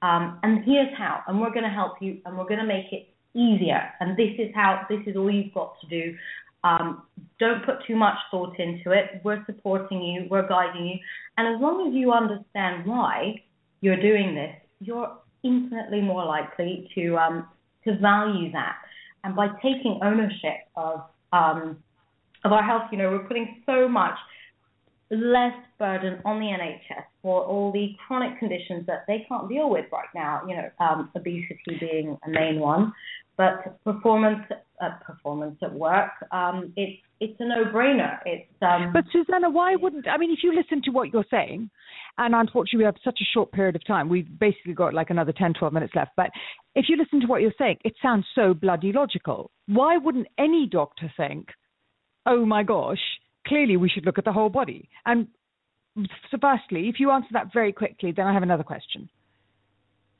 Um, 0.00 0.38
and 0.42 0.64
here's 0.64 0.96
how, 0.96 1.20
and 1.28 1.40
we're 1.40 1.50
going 1.52 1.64
to 1.64 1.68
help 1.68 2.00
you, 2.00 2.22
and 2.24 2.38
we're 2.38 2.44
going 2.44 2.60
to 2.60 2.66
make 2.66 2.90
it 2.90 3.08
easier. 3.34 3.82
And 4.00 4.16
this 4.16 4.32
is 4.38 4.50
how, 4.54 4.86
this 4.88 5.00
is 5.06 5.14
all 5.14 5.30
you've 5.30 5.52
got 5.52 5.74
to 5.82 5.86
do. 5.88 6.16
Um, 6.62 7.02
don't 7.38 7.64
put 7.64 7.76
too 7.86 7.96
much 7.96 8.16
thought 8.30 8.58
into 8.58 8.92
it. 8.92 9.20
We're 9.24 9.44
supporting 9.46 10.02
you, 10.02 10.26
we're 10.30 10.46
guiding 10.46 10.86
you. 10.86 10.98
And 11.38 11.54
as 11.54 11.60
long 11.60 11.88
as 11.88 11.94
you 11.94 12.12
understand 12.12 12.86
why 12.86 13.42
you're 13.80 14.00
doing 14.00 14.34
this, 14.34 14.54
you're 14.80 15.16
infinitely 15.42 16.00
more 16.02 16.24
likely 16.24 16.90
to 16.94 17.16
um, 17.16 17.48
to 17.84 17.96
value 17.98 18.52
that. 18.52 18.76
And 19.24 19.34
by 19.34 19.48
taking 19.62 20.00
ownership 20.02 20.68
of 20.76 21.02
um, 21.32 21.78
of 22.44 22.52
our 22.52 22.62
health, 22.62 22.84
you 22.92 22.98
know, 22.98 23.10
we're 23.10 23.26
putting 23.26 23.62
so 23.66 23.88
much 23.88 24.14
less 25.10 25.54
burden 25.78 26.20
on 26.24 26.38
the 26.38 26.46
NHS 26.46 27.02
for 27.22 27.42
all 27.42 27.72
the 27.72 27.94
chronic 28.06 28.38
conditions 28.38 28.86
that 28.86 29.04
they 29.08 29.26
can't 29.28 29.48
deal 29.48 29.68
with 29.68 29.86
right 29.92 30.08
now. 30.14 30.42
You 30.46 30.56
know, 30.56 30.70
um, 30.78 31.10
obesity 31.16 31.78
being 31.80 32.18
a 32.24 32.30
main 32.30 32.60
one, 32.60 32.92
but 33.40 33.82
performance 33.84 34.44
uh, 34.82 34.90
performance 35.06 35.56
at 35.62 35.72
work, 35.72 36.10
um, 36.30 36.74
it's 36.76 37.00
it's 37.20 37.40
a 37.40 37.48
no-brainer. 37.48 38.18
It's 38.26 38.52
um, 38.60 38.92
but 38.92 39.04
Susannah, 39.10 39.48
why 39.48 39.76
wouldn't 39.76 40.06
I 40.06 40.18
mean 40.18 40.30
if 40.30 40.40
you 40.42 40.54
listen 40.54 40.82
to 40.82 40.90
what 40.90 41.10
you're 41.10 41.24
saying, 41.30 41.70
and 42.18 42.34
unfortunately 42.34 42.80
we 42.80 42.84
have 42.84 42.96
such 43.02 43.18
a 43.22 43.32
short 43.32 43.50
period 43.50 43.76
of 43.76 43.86
time, 43.86 44.10
we've 44.10 44.28
basically 44.38 44.74
got 44.74 44.92
like 44.92 45.08
another 45.08 45.32
10, 45.32 45.54
12 45.54 45.72
minutes 45.72 45.94
left. 45.94 46.10
But 46.18 46.30
if 46.74 46.86
you 46.90 46.98
listen 46.98 47.22
to 47.22 47.26
what 47.26 47.40
you're 47.40 47.54
saying, 47.56 47.78
it 47.82 47.94
sounds 48.02 48.26
so 48.34 48.52
bloody 48.52 48.92
logical. 48.92 49.50
Why 49.68 49.96
wouldn't 49.96 50.26
any 50.38 50.68
doctor 50.70 51.10
think, 51.16 51.48
oh 52.26 52.44
my 52.44 52.62
gosh, 52.62 53.00
clearly 53.46 53.78
we 53.78 53.88
should 53.88 54.04
look 54.04 54.18
at 54.18 54.26
the 54.26 54.32
whole 54.34 54.50
body? 54.50 54.90
And 55.06 55.28
so 56.30 56.36
firstly, 56.38 56.90
if 56.90 56.96
you 57.00 57.10
answer 57.10 57.30
that 57.32 57.54
very 57.54 57.72
quickly, 57.72 58.12
then 58.14 58.26
I 58.26 58.34
have 58.34 58.42
another 58.42 58.64
question. 58.64 59.08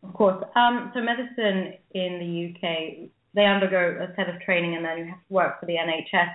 Of 0.03 0.15
course. 0.15 0.43
Um, 0.57 0.91
so 0.95 1.01
medicine 1.01 1.75
in 1.93 2.19
the 2.19 2.55
UK, 2.55 3.11
they 3.35 3.45
undergo 3.45 3.99
a 4.01 4.15
set 4.17 4.29
of 4.35 4.41
training 4.41 4.77
and 4.77 4.85
then 4.85 4.99
you 4.99 5.05
have 5.07 5.19
to 5.19 5.33
work 5.33 5.61
for 5.61 5.67
the 5.67 5.75
NHS. 5.75 6.31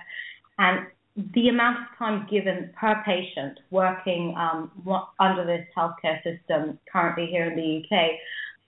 And 0.58 0.86
the 1.34 1.48
amount 1.48 1.78
of 1.78 1.98
time 1.98 2.26
given 2.30 2.70
per 2.78 3.02
patient 3.04 3.58
working 3.70 4.34
um, 4.38 4.70
under 5.18 5.44
this 5.44 5.66
healthcare 5.76 6.22
system 6.22 6.78
currently 6.92 7.26
here 7.26 7.50
in 7.50 7.56
the 7.56 7.82
UK 7.82 8.10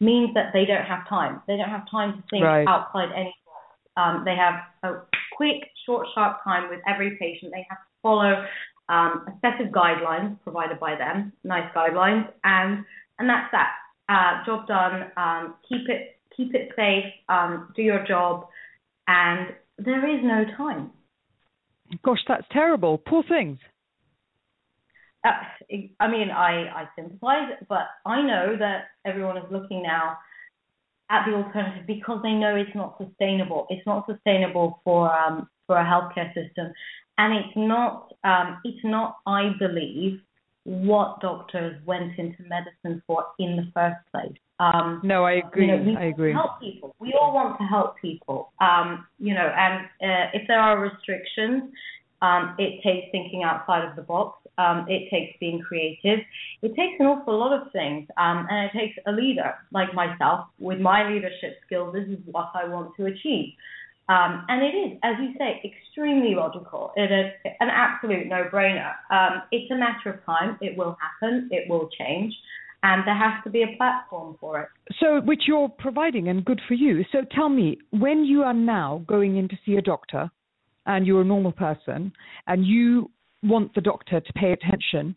means 0.00 0.32
that 0.34 0.52
they 0.52 0.64
don't 0.64 0.84
have 0.84 1.08
time. 1.08 1.42
They 1.46 1.56
don't 1.56 1.68
have 1.68 1.88
time 1.90 2.14
to 2.14 2.24
think 2.30 2.44
right. 2.44 2.66
outside 2.66 3.10
any 3.14 3.34
um, 3.98 4.22
they 4.24 4.36
have 4.36 4.54
a 4.84 5.00
quick, 5.36 5.70
short, 5.84 6.06
sharp 6.14 6.38
time 6.44 6.70
with 6.70 6.80
every 6.86 7.16
patient. 7.18 7.50
They 7.52 7.66
have 7.68 7.78
to 7.78 7.90
follow 8.00 8.44
um, 8.88 9.26
a 9.26 9.32
set 9.40 9.60
of 9.60 9.72
guidelines 9.72 10.38
provided 10.44 10.78
by 10.78 10.94
them, 10.94 11.32
nice 11.42 11.68
guidelines, 11.74 12.30
and 12.44 12.84
and 13.18 13.28
that's 13.28 13.50
that. 13.50 13.72
Uh, 14.08 14.44
job 14.46 14.66
done. 14.66 15.10
Um, 15.16 15.54
keep 15.68 15.88
it 15.88 16.18
keep 16.36 16.54
it 16.54 16.70
safe. 16.76 17.12
Um, 17.28 17.72
do 17.76 17.82
your 17.82 18.06
job, 18.06 18.46
and 19.06 19.48
there 19.78 20.08
is 20.08 20.20
no 20.24 20.44
time. 20.56 20.90
Gosh, 22.04 22.20
that's 22.26 22.46
terrible. 22.52 22.98
Poor 22.98 23.22
things. 23.28 23.58
Uh, 25.24 25.30
I 26.00 26.08
mean, 26.08 26.30
I, 26.30 26.68
I 26.68 26.88
sympathise, 26.94 27.52
but 27.68 27.88
I 28.06 28.22
know 28.22 28.56
that 28.58 28.84
everyone 29.04 29.36
is 29.36 29.44
looking 29.50 29.82
now 29.82 30.16
at 31.10 31.26
the 31.26 31.34
alternative 31.34 31.86
because 31.86 32.20
they 32.22 32.32
know 32.32 32.54
it's 32.54 32.74
not 32.74 32.96
sustainable. 32.98 33.66
It's 33.70 33.86
not 33.86 34.06
sustainable 34.06 34.80
for 34.84 35.12
um, 35.12 35.48
for 35.66 35.76
a 35.76 35.84
healthcare 35.84 36.32
system, 36.34 36.72
and 37.18 37.34
it's 37.34 37.56
not 37.56 38.12
um, 38.24 38.60
it's 38.64 38.84
not, 38.84 39.16
I 39.26 39.50
believe, 39.58 40.20
what 40.68 41.18
doctors 41.22 41.80
went 41.86 42.18
into 42.18 42.42
medicine 42.42 43.02
for 43.06 43.24
in 43.38 43.56
the 43.56 43.70
first 43.72 43.96
place. 44.12 44.36
Um, 44.60 45.00
no, 45.02 45.24
I 45.24 45.34
agree. 45.34 45.66
You 45.66 45.76
know, 45.78 45.98
I 45.98 46.04
agree. 46.04 46.32
Help 46.32 46.60
people. 46.60 46.94
We 47.00 47.16
all 47.18 47.32
want 47.32 47.58
to 47.58 47.64
help 47.64 47.96
people. 48.02 48.52
Um, 48.60 49.06
you 49.18 49.32
know, 49.32 49.50
and 49.56 49.86
uh, 50.02 50.30
if 50.34 50.46
there 50.46 50.60
are 50.60 50.78
restrictions, 50.78 51.72
um, 52.20 52.54
it 52.58 52.82
takes 52.82 53.10
thinking 53.12 53.44
outside 53.44 53.88
of 53.88 53.96
the 53.96 54.02
box. 54.02 54.46
Um, 54.58 54.84
it 54.88 55.08
takes 55.10 55.38
being 55.40 55.62
creative. 55.66 56.18
It 56.60 56.74
takes 56.74 57.00
an 57.00 57.06
awful 57.06 57.38
lot 57.38 57.58
of 57.58 57.72
things, 57.72 58.06
um, 58.18 58.46
and 58.50 58.66
it 58.66 58.78
takes 58.78 58.98
a 59.06 59.12
leader 59.12 59.54
like 59.72 59.94
myself 59.94 60.48
with 60.58 60.80
my 60.80 61.08
leadership 61.08 61.60
skills. 61.64 61.94
This 61.94 62.08
is 62.08 62.18
what 62.26 62.50
I 62.54 62.68
want 62.68 62.94
to 62.96 63.06
achieve. 63.06 63.54
Um, 64.08 64.46
and 64.48 64.62
it 64.62 64.74
is, 64.74 64.98
as 65.02 65.16
you 65.20 65.34
say, 65.36 65.60
extremely 65.62 66.34
logical. 66.34 66.92
It 66.96 67.12
is 67.12 67.32
an 67.60 67.68
absolute 67.70 68.26
no-brainer. 68.26 68.92
Um, 69.10 69.42
it's 69.52 69.70
a 69.70 69.76
matter 69.76 70.10
of 70.10 70.24
time. 70.24 70.56
It 70.62 70.78
will 70.78 70.96
happen. 71.00 71.48
It 71.50 71.68
will 71.68 71.90
change. 71.98 72.34
And 72.82 73.06
there 73.06 73.16
has 73.16 73.42
to 73.44 73.50
be 73.50 73.64
a 73.64 73.76
platform 73.76 74.36
for 74.40 74.60
it. 74.60 74.68
So, 75.00 75.20
which 75.20 75.42
you're 75.46 75.68
providing, 75.68 76.28
and 76.28 76.44
good 76.44 76.60
for 76.66 76.74
you. 76.74 77.04
So, 77.12 77.18
tell 77.34 77.48
me, 77.48 77.78
when 77.90 78.24
you 78.24 78.44
are 78.44 78.54
now 78.54 79.04
going 79.06 79.36
in 79.36 79.48
to 79.48 79.58
see 79.66 79.74
a 79.76 79.82
doctor, 79.82 80.30
and 80.86 81.06
you're 81.06 81.20
a 81.20 81.24
normal 81.24 81.52
person, 81.52 82.12
and 82.46 82.64
you 82.64 83.10
want 83.42 83.74
the 83.74 83.80
doctor 83.80 84.20
to 84.20 84.32
pay 84.32 84.52
attention 84.52 85.14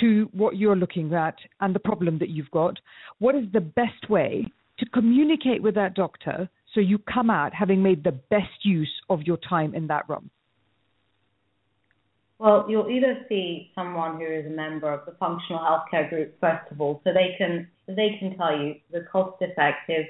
to 0.00 0.28
what 0.32 0.56
you're 0.56 0.76
looking 0.76 1.14
at 1.14 1.36
and 1.60 1.74
the 1.74 1.80
problem 1.80 2.18
that 2.18 2.28
you've 2.28 2.50
got, 2.50 2.78
what 3.20 3.34
is 3.34 3.44
the 3.52 3.60
best 3.60 4.10
way 4.10 4.44
to 4.78 4.86
communicate 4.90 5.62
with 5.62 5.74
that 5.74 5.94
doctor 5.94 6.48
so 6.78 6.82
you 6.82 6.98
come 7.12 7.28
out 7.28 7.52
having 7.52 7.82
made 7.82 8.04
the 8.04 8.12
best 8.12 8.64
use 8.64 8.92
of 9.10 9.22
your 9.22 9.36
time 9.38 9.74
in 9.74 9.88
that 9.88 10.08
room? 10.08 10.30
Well, 12.38 12.66
you'll 12.68 12.88
either 12.88 13.26
see 13.28 13.72
someone 13.74 14.16
who 14.16 14.26
is 14.26 14.46
a 14.46 14.50
member 14.50 14.92
of 14.92 15.04
the 15.04 15.12
functional 15.18 15.58
healthcare 15.58 16.08
group 16.08 16.38
first 16.40 16.70
of 16.70 16.80
all, 16.80 17.00
so 17.02 17.12
they 17.12 17.34
can 17.36 17.66
they 17.88 18.16
can 18.20 18.36
tell 18.36 18.56
you 18.56 18.76
the 18.92 19.00
cost 19.10 19.38
effective, 19.40 20.06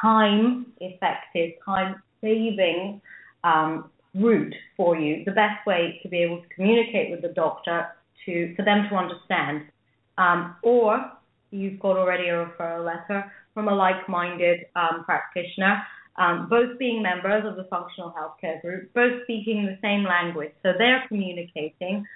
time 0.00 0.66
effective, 0.78 1.54
time 1.64 2.00
saving 2.20 3.00
um, 3.42 3.90
route 4.14 4.54
for 4.76 4.96
you, 4.96 5.24
the 5.24 5.32
best 5.32 5.66
way 5.66 5.98
to 6.04 6.08
be 6.08 6.18
able 6.18 6.40
to 6.42 6.48
communicate 6.54 7.10
with 7.10 7.22
the 7.22 7.34
doctor 7.34 7.88
to 8.24 8.54
for 8.54 8.64
them 8.64 8.86
to 8.88 8.94
understand. 8.94 9.62
Um, 10.16 10.54
or 10.62 11.10
you've 11.50 11.80
got 11.80 11.96
already 11.96 12.28
a 12.28 12.46
referral 12.46 12.86
letter 12.86 13.32
from 13.52 13.66
a 13.66 13.74
like-minded 13.74 14.66
um, 14.76 15.04
practitioner, 15.04 15.82
um, 16.16 16.48
both 16.48 16.78
being 16.78 17.02
members 17.02 17.44
of 17.46 17.56
the 17.56 17.64
functional 17.64 18.12
healthcare 18.12 18.60
group, 18.60 18.92
both 18.94 19.22
speaking 19.24 19.66
the 19.66 19.78
same 19.82 20.04
language, 20.04 20.52
so 20.62 20.72
they're 20.76 21.04
communicating. 21.08 22.06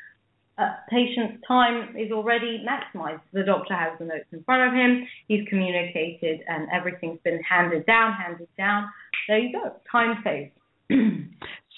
Uh, 0.57 0.75
patient's 0.91 1.43
time 1.47 1.97
is 1.97 2.11
already 2.11 2.65
maximized. 2.69 3.21
The 3.33 3.45
doctor 3.45 3.75
has 3.75 3.97
the 3.99 4.05
notes 4.05 4.27
in 4.33 4.43
front 4.43 4.69
of 4.69 4.75
him. 4.75 5.07
He's 5.29 5.47
communicated, 5.49 6.41
and 6.49 6.69
everything's 6.73 7.21
been 7.23 7.41
handed 7.43 7.87
down, 7.87 8.15
handed 8.15 8.49
down. 8.57 8.89
There 9.29 9.39
you 9.39 9.53
go. 9.53 9.77
Time 9.91 10.23
saved. 10.25 10.53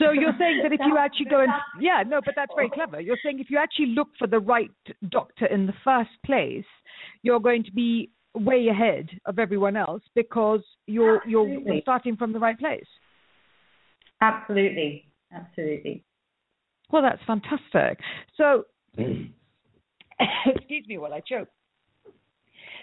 So 0.01 0.13
you're 0.13 0.33
saying 0.39 0.61
that 0.63 0.73
if 0.73 0.81
you 0.81 0.97
actually 0.97 1.27
go 1.27 1.41
and 1.41 1.53
yeah, 1.79 2.03
no, 2.07 2.23
but 2.25 2.33
that's 2.35 2.53
very 2.57 2.71
clever. 2.71 3.03
You're 3.03 3.19
saying 3.23 3.39
if 3.39 3.51
you 3.51 3.59
actually 3.59 3.89
look 3.89 4.09
for 4.19 4.27
the 4.27 4.39
right 4.39 4.71
doctor 5.11 5.45
in 5.45 5.67
the 5.67 5.75
first 5.85 6.11
place, 6.25 6.65
you're 7.23 7.39
going 7.39 7.65
to 7.65 7.73
be 7.73 8.09
way 8.35 8.69
ahead 8.69 9.09
of 9.27 9.39
everyone 9.39 9.77
else 9.77 10.03
because 10.15 10.61
you're 10.87 11.23
you're 11.27 11.49
starting 11.83 12.17
from 12.17 12.33
the 12.33 12.39
right 12.39 12.59
place. 12.59 12.87
Absolutely, 14.21 15.07
absolutely. 15.33 16.05
Well, 16.93 17.03
that's 17.03 17.23
fantastic. 17.27 17.99
So, 18.37 18.65
excuse 18.99 20.87
me 20.89 20.99
while 20.99 21.15
I 21.15 21.21
choke. 21.21 21.49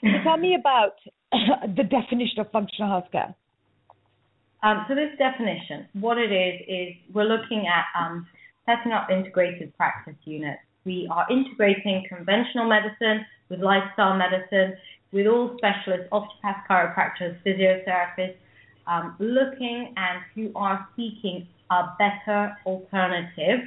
So 0.02 0.10
tell 0.24 0.38
me 0.38 0.56
about 0.60 0.94
the 1.32 1.84
definition 1.84 2.40
of 2.40 2.52
functional 2.52 2.90
healthcare. 2.90 3.34
Um, 4.64 4.86
so 4.88 4.96
this 4.96 5.12
definition, 5.18 5.88
what 5.94 6.18
it 6.18 6.32
is, 6.32 6.62
is 6.68 7.14
we're 7.14 7.26
looking 7.26 7.66
at 7.68 7.86
um, 8.00 8.26
setting 8.66 8.92
up 8.92 9.10
integrated 9.10 9.76
practice 9.78 10.16
units. 10.26 10.62
We 10.86 11.08
are 11.12 11.28
integrating 11.30 12.04
conventional 12.08 12.68
medicine 12.68 13.26
with 13.50 13.60
lifestyle 13.60 14.18
medicine, 14.18 14.76
with 15.12 15.28
all 15.28 15.58
specialists, 15.58 16.08
osteopaths, 16.12 16.68
chiropractors, 16.70 17.38
physiotherapists, 17.46 18.36
um, 18.88 19.16
looking 19.20 19.94
and 19.98 20.22
who 20.34 20.52
are 20.56 20.88
seeking 20.96 21.48
a 21.72 21.84
better 21.98 22.56
alternative 22.66 23.60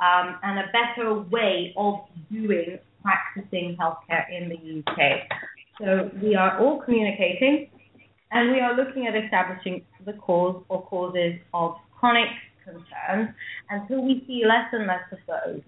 um, 0.00 0.36
and 0.42 0.58
a 0.58 0.64
better 0.72 1.20
way 1.30 1.72
of 1.76 1.96
doing 2.30 2.78
practicing 3.02 3.76
healthcare 3.80 4.24
in 4.30 4.48
the 4.48 4.92
UK. 4.92 5.28
So 5.80 6.10
we 6.22 6.34
are 6.34 6.58
all 6.58 6.82
communicating 6.82 7.70
and 8.30 8.52
we 8.52 8.60
are 8.60 8.76
looking 8.76 9.06
at 9.06 9.14
establishing 9.16 9.82
the 10.04 10.12
cause 10.14 10.62
or 10.68 10.82
causes 10.86 11.34
of 11.54 11.76
chronic 11.98 12.28
concerns 12.64 13.34
until 13.70 14.02
we 14.02 14.22
see 14.26 14.42
less 14.46 14.66
and 14.72 14.86
less 14.86 15.00
of 15.12 15.18
those. 15.26 15.62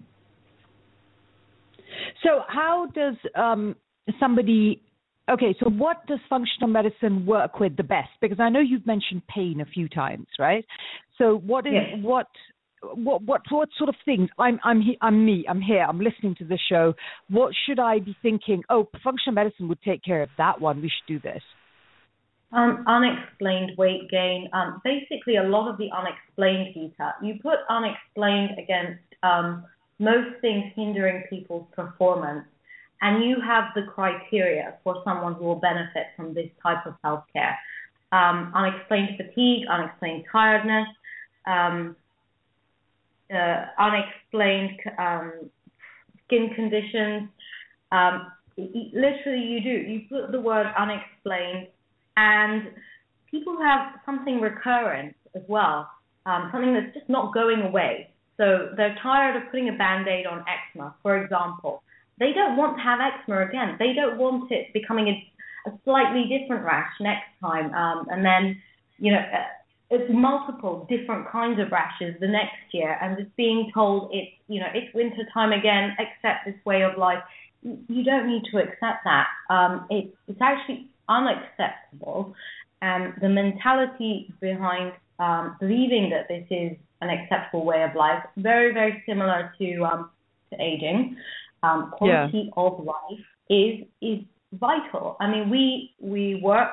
So, 2.23 2.43
how 2.47 2.87
does 2.93 3.15
um, 3.35 3.75
somebody 4.19 4.81
Okay, 5.29 5.55
so 5.59 5.69
what 5.69 6.05
does 6.07 6.19
functional 6.29 6.67
medicine 6.67 7.25
work 7.25 7.59
with 7.59 7.77
the 7.77 7.83
best? 7.83 8.09
Because 8.21 8.39
I 8.39 8.49
know 8.49 8.59
you've 8.59 8.85
mentioned 8.87 9.21
pain 9.27 9.61
a 9.61 9.65
few 9.65 9.87
times, 9.87 10.27
right? 10.39 10.65
So 11.17 11.37
what 11.45 11.67
is 11.67 11.73
yes. 11.73 12.03
what 12.03 12.27
what 12.95 13.21
what 13.21 13.41
what 13.49 13.69
sort 13.77 13.89
of 13.89 13.95
things? 14.03 14.29
I'm 14.39 14.59
I'm 14.63 14.81
he, 14.81 14.97
I'm 15.01 15.23
me. 15.25 15.45
I'm 15.47 15.61
here. 15.61 15.85
I'm 15.87 15.99
listening 15.99 16.35
to 16.39 16.45
the 16.45 16.57
show. 16.69 16.93
What 17.29 17.53
should 17.65 17.79
I 17.79 17.99
be 17.99 18.15
thinking? 18.21 18.63
Oh, 18.69 18.87
functional 19.03 19.35
medicine 19.35 19.67
would 19.69 19.81
take 19.83 20.03
care 20.03 20.23
of 20.23 20.29
that 20.37 20.59
one. 20.59 20.81
We 20.81 20.89
should 20.89 21.07
do 21.07 21.19
this. 21.19 21.43
Um, 22.53 22.83
unexplained 22.85 23.77
weight 23.77 24.09
gain. 24.09 24.49
Um, 24.51 24.81
basically, 24.83 25.37
a 25.37 25.43
lot 25.43 25.69
of 25.69 25.77
the 25.77 25.89
unexplained 25.95 26.73
data. 26.73 27.13
You 27.23 27.35
put 27.41 27.59
unexplained 27.69 28.59
against 28.59 29.03
um, 29.23 29.63
most 29.99 30.41
things 30.41 30.65
hindering 30.75 31.23
people's 31.29 31.67
performance, 31.73 32.45
and 33.01 33.23
you 33.23 33.37
have 33.41 33.65
the 33.75 33.83
criteria 33.83 34.75
for 34.83 35.01
someone 35.03 35.33
who 35.33 35.45
will 35.45 35.55
benefit 35.55 36.07
from 36.15 36.33
this 36.33 36.49
type 36.61 36.85
of 36.85 36.93
healthcare. 37.03 37.55
Um, 38.11 38.51
unexplained 38.55 39.17
fatigue, 39.17 39.65
unexplained 39.69 40.25
tiredness, 40.31 40.87
um, 41.47 41.95
uh, 43.33 43.65
unexplained 43.79 44.79
um, 44.99 45.33
skin 46.25 46.51
conditions. 46.55 47.29
literally, 48.57 49.43
you 49.43 49.61
do. 49.61 49.69
You 49.69 50.01
put 50.09 50.31
the 50.31 50.39
word 50.39 50.67
unexplained 50.77 51.67
and 52.17 52.63
people 53.29 53.57
have 53.61 53.99
something 54.05 54.41
recurrent 54.41 55.15
as 55.35 55.41
well, 55.47 55.89
um, 56.25 56.49
something 56.51 56.73
that's 56.73 56.93
just 56.93 57.09
not 57.09 57.33
going 57.33 57.61
away. 57.61 58.09
So 58.37 58.69
they're 58.75 58.97
tired 59.01 59.35
of 59.37 59.49
putting 59.49 59.69
a 59.69 59.77
band 59.77 60.07
aid 60.07 60.25
on 60.25 60.43
eczema, 60.47 60.93
for 61.01 61.23
example. 61.23 61.83
They 62.21 62.33
don't 62.33 62.55
want 62.55 62.77
to 62.77 62.83
have 62.83 62.99
eczema 63.01 63.47
again. 63.47 63.77
They 63.79 63.93
don't 63.93 64.19
want 64.19 64.51
it 64.51 64.71
becoming 64.73 65.07
a, 65.07 65.69
a 65.69 65.73
slightly 65.83 66.29
different 66.29 66.63
rash 66.63 66.91
next 66.99 67.25
time. 67.41 67.73
Um, 67.73 68.05
and 68.11 68.23
then, 68.23 68.61
you 68.99 69.11
know, 69.11 69.17
uh, 69.17 69.49
it's 69.89 70.09
multiple 70.13 70.85
different 70.87 71.27
kinds 71.29 71.59
of 71.59 71.71
rashes 71.71 72.15
the 72.19 72.27
next 72.27 72.61
year. 72.73 72.95
And 73.01 73.17
just 73.17 73.35
being 73.37 73.71
told 73.73 74.11
it's, 74.13 74.31
you 74.47 74.59
know, 74.59 74.67
it's 74.71 74.93
winter 74.93 75.23
time 75.33 75.51
again, 75.51 75.97
accept 75.97 76.45
this 76.45 76.63
way 76.63 76.83
of 76.83 76.95
life. 76.95 77.23
You 77.63 78.03
don't 78.03 78.27
need 78.27 78.43
to 78.51 78.57
accept 78.59 78.99
that. 79.03 79.25
Um, 79.49 79.87
it, 79.89 80.13
it's 80.27 80.41
actually 80.41 80.89
unacceptable. 81.09 82.35
And 82.83 83.13
the 83.19 83.29
mentality 83.29 84.31
behind 84.39 84.93
um, 85.17 85.57
believing 85.59 86.11
that 86.11 86.27
this 86.27 86.45
is 86.51 86.77
an 87.01 87.09
acceptable 87.09 87.65
way 87.65 87.81
of 87.81 87.95
life, 87.95 88.23
very, 88.37 88.73
very 88.73 89.01
similar 89.07 89.51
to 89.57 89.85
um, 89.85 90.09
to 90.51 90.61
aging. 90.61 91.17
Um, 91.63 91.91
quality 91.91 92.49
yeah. 92.49 92.63
of 92.63 92.83
life 92.83 93.25
is 93.49 93.85
is 94.01 94.19
vital. 94.53 95.17
I 95.19 95.29
mean, 95.29 95.49
we 95.49 95.93
we 95.99 96.41
work 96.43 96.71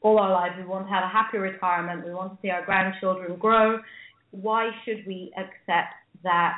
all 0.00 0.18
our 0.18 0.30
lives. 0.30 0.54
We 0.58 0.66
want 0.66 0.86
to 0.86 0.92
have 0.92 1.04
a 1.04 1.08
happy 1.08 1.38
retirement. 1.38 2.04
We 2.04 2.12
want 2.12 2.32
to 2.32 2.38
see 2.42 2.50
our 2.50 2.64
grandchildren 2.64 3.38
grow. 3.38 3.78
Why 4.30 4.70
should 4.84 5.04
we 5.06 5.32
accept 5.36 5.94
that 6.24 6.56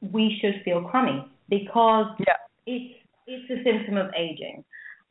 we 0.00 0.38
should 0.40 0.62
feel 0.64 0.82
crummy? 0.82 1.26
Because 1.48 2.06
yeah. 2.20 2.36
it's 2.66 2.94
it's 3.26 3.50
a 3.50 3.64
symptom 3.64 3.96
of 3.96 4.10
aging 4.16 4.64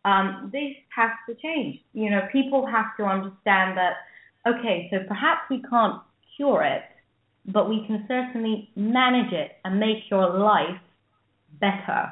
um, 0.05 0.49
this 0.51 0.73
has 0.95 1.11
to 1.27 1.35
change. 1.35 1.79
You 1.93 2.09
know, 2.09 2.21
people 2.31 2.65
have 2.65 2.95
to 2.97 3.03
understand 3.03 3.77
that, 3.77 3.93
okay, 4.47 4.87
so 4.91 4.97
perhaps 5.07 5.41
we 5.49 5.61
can't 5.69 6.01
cure 6.35 6.63
it, 6.63 6.83
but 7.45 7.69
we 7.69 7.85
can 7.87 8.05
certainly 8.07 8.69
manage 8.75 9.31
it 9.31 9.51
and 9.63 9.79
make 9.79 10.09
your 10.09 10.37
life 10.37 10.79
better 11.63 12.11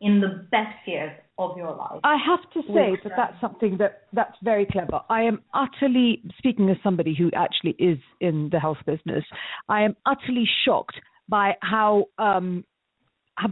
in 0.00 0.20
the 0.20 0.46
best 0.50 0.76
years 0.86 1.12
of 1.38 1.56
your 1.56 1.74
life. 1.74 2.00
I 2.04 2.16
have 2.26 2.42
to 2.54 2.60
say 2.74 2.96
that 3.04 3.12
that's 3.16 3.40
something 3.40 3.78
that 3.78 4.02
that's 4.12 4.36
very 4.42 4.66
clever. 4.66 5.00
I 5.08 5.22
am 5.22 5.40
utterly 5.54 6.22
speaking 6.38 6.68
as 6.68 6.76
somebody 6.82 7.14
who 7.16 7.30
actually 7.34 7.76
is 7.78 7.98
in 8.20 8.48
the 8.52 8.60
health 8.60 8.82
business. 8.84 9.24
I 9.68 9.82
am 9.82 9.94
utterly 10.04 10.46
shocked 10.64 11.00
by 11.28 11.52
how 11.62 12.06
um, 12.18 12.64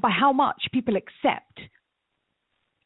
by 0.03 0.11
how 0.11 0.33
much 0.33 0.61
people 0.75 0.97
accept 0.97 1.57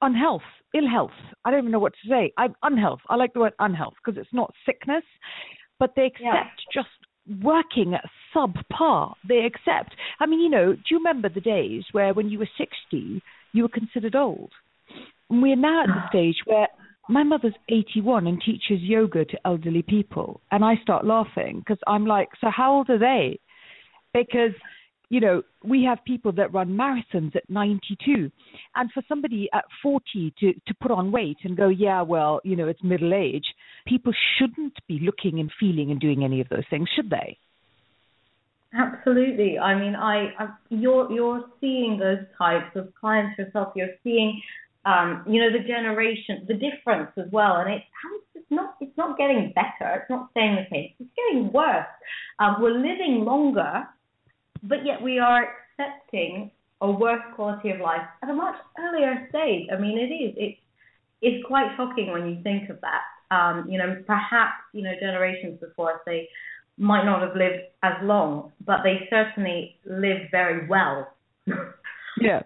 unhealth, 0.01 0.49
ill 0.75 0.89
health. 0.89 1.19
I 1.45 1.51
don't 1.51 1.61
even 1.61 1.73
know 1.73 1.79
what 1.79 1.95
to 2.03 2.09
say. 2.09 2.33
I'm 2.37 2.55
unhealth. 2.63 3.01
I 3.09 3.17
like 3.17 3.33
the 3.33 3.41
word 3.41 3.55
unhealth 3.59 3.95
because 4.05 4.21
it's 4.21 4.33
not 4.33 4.53
sickness, 4.67 5.05
but 5.81 5.95
they 5.97 6.07
accept 6.07 6.23
yeah. 6.23 6.73
just 6.73 6.89
working 7.43 7.95
at 7.95 8.05
subpar. 8.35 9.15
They 9.27 9.47
accept. 9.47 9.95
I 10.21 10.27
mean, 10.27 10.41
you 10.41 10.51
know, 10.51 10.73
do 10.75 10.83
you 10.91 10.99
remember 10.99 11.29
the 11.29 11.41
days 11.41 11.85
where 11.93 12.13
when 12.13 12.29
you 12.29 12.39
were 12.39 12.49
60, 12.59 13.23
you 13.53 13.63
were 13.63 13.69
considered 13.69 14.15
old? 14.15 14.51
And 15.31 15.43
we're 15.43 15.57
now 15.57 15.83
at 15.83 15.89
the 15.89 16.09
stage 16.09 16.37
where 16.47 16.69
my 17.09 17.23
mother's 17.23 17.55
81 17.69 18.27
and 18.27 18.41
teaches 18.41 18.81
yoga 18.81 19.25
to 19.25 19.39
elderly 19.45 19.83
people. 19.83 20.41
And 20.51 20.65
I 20.65 20.77
start 20.83 21.07
laughing 21.07 21.59
because 21.61 21.79
I'm 21.87 22.07
like, 22.07 22.29
so 22.41 22.49
how 22.55 22.75
old 22.75 22.91
are 22.91 22.99
they? 22.99 23.39
Because 24.13 24.55
you 25.15 25.21
know, 25.21 25.43
we 25.63 25.85
have 25.85 25.99
people 26.05 26.33
that 26.33 26.53
run 26.53 26.71
marathons 26.71 27.37
at 27.37 27.49
92. 27.49 28.33
And 28.75 28.91
for 28.93 29.01
somebody 29.09 29.49
at 29.55 29.65
40 29.81 30.35
to, 30.41 30.53
to 30.53 30.75
put 30.83 30.91
on 30.91 31.13
weight 31.13 31.37
and 31.45 31.57
go, 31.57 31.69
yeah, 31.69 32.03
well, 32.03 32.41
you 32.43 32.57
know, 32.57 32.67
it's 32.67 32.83
middle 32.83 33.15
age, 33.15 33.45
people 33.87 34.13
shouldn't 34.37 34.75
be 34.89 34.99
looking 35.01 35.39
and 35.39 35.53
feeling 35.61 35.93
and 35.93 36.01
doing 36.01 36.25
any 36.25 36.41
of 36.41 36.49
those 36.49 36.65
things, 36.69 36.89
should 36.97 37.11
they? 37.11 37.39
Absolutely. 38.77 39.57
I 39.57 39.79
mean, 39.79 39.95
I, 39.95 40.33
I 40.37 40.49
you're 40.69 41.09
you're 41.13 41.45
seeing 41.61 41.97
those 42.01 42.27
types 42.37 42.75
of 42.75 42.93
clients 43.01 43.39
yourself. 43.39 43.73
You're 43.77 43.95
seeing, 44.03 44.43
um, 44.85 45.23
you 45.29 45.41
know, 45.41 45.57
the 45.57 45.65
generation, 45.65 46.45
the 46.49 46.55
difference 46.55 47.13
as 47.17 47.31
well, 47.31 47.59
and 47.59 47.73
it's 47.73 47.85
it's 48.35 48.51
not 48.51 48.75
it's 48.81 48.97
not 48.99 49.17
getting 49.17 49.53
better. 49.55 49.95
It's 50.01 50.11
not 50.11 50.31
staying 50.33 50.57
the 50.57 50.67
same. 50.73 50.89
It's 50.99 51.11
getting 51.15 51.53
worse. 51.53 51.87
Um, 52.41 52.57
we're 52.59 52.75
living 52.75 53.25
longer, 53.25 53.85
but 54.65 54.85
yet 54.85 55.03
we 55.03 55.19
are 55.19 55.49
accepting 55.79 56.51
a 56.81 56.91
worse 56.91 57.23
quality 57.35 57.71
of 57.71 57.81
life 57.81 58.03
at 58.23 58.31
a 58.31 58.35
much 58.35 58.57
earlier 58.79 59.27
stage. 59.29 59.69
I 59.73 59.81
mean, 59.81 59.99
it 59.99 60.13
is 60.13 60.35
it's 60.37 60.61
it's 61.23 61.47
quite 61.47 61.69
shocking 61.77 62.13
when 62.13 62.29
you 62.29 62.43
think 62.43 62.69
of 62.69 62.79
that. 62.81 63.03
Um, 63.35 63.67
you 63.71 63.79
know, 63.79 64.03
perhaps 64.07 64.55
you 64.73 64.83
know 64.83 64.93
generations 65.01 65.61
before 65.61 65.95
us 65.95 66.01
they 66.07 66.29
might 66.77 67.05
not 67.05 67.23
have 67.23 67.37
lived 67.37 67.63
as 67.83 67.95
long, 68.03 68.53
but 68.65 68.79
they 68.83 69.09
certainly 69.09 69.79
lived 69.87 70.31
very 70.31 70.67
well. 70.67 71.09
yeah. 72.21 72.43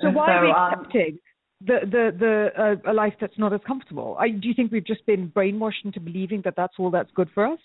So 0.00 0.08
and 0.08 0.16
why 0.16 0.26
so, 0.26 0.32
are 0.32 0.44
we 0.44 0.50
um, 0.50 0.72
accepting 0.72 1.12
um, 1.12 1.66
the 1.66 1.78
the 1.82 2.16
the 2.18 2.62
uh, 2.62 2.90
a 2.90 2.94
life 2.94 3.14
that's 3.20 3.38
not 3.38 3.52
as 3.52 3.60
comfortable? 3.66 4.16
I, 4.18 4.30
do 4.30 4.48
you 4.48 4.54
think 4.54 4.72
we've 4.72 4.86
just 4.86 5.06
been 5.06 5.30
brainwashed 5.30 5.84
into 5.84 6.00
believing 6.00 6.42
that 6.44 6.54
that's 6.56 6.74
all 6.78 6.90
that's 6.90 7.10
good 7.14 7.28
for 7.34 7.46
us? 7.46 7.58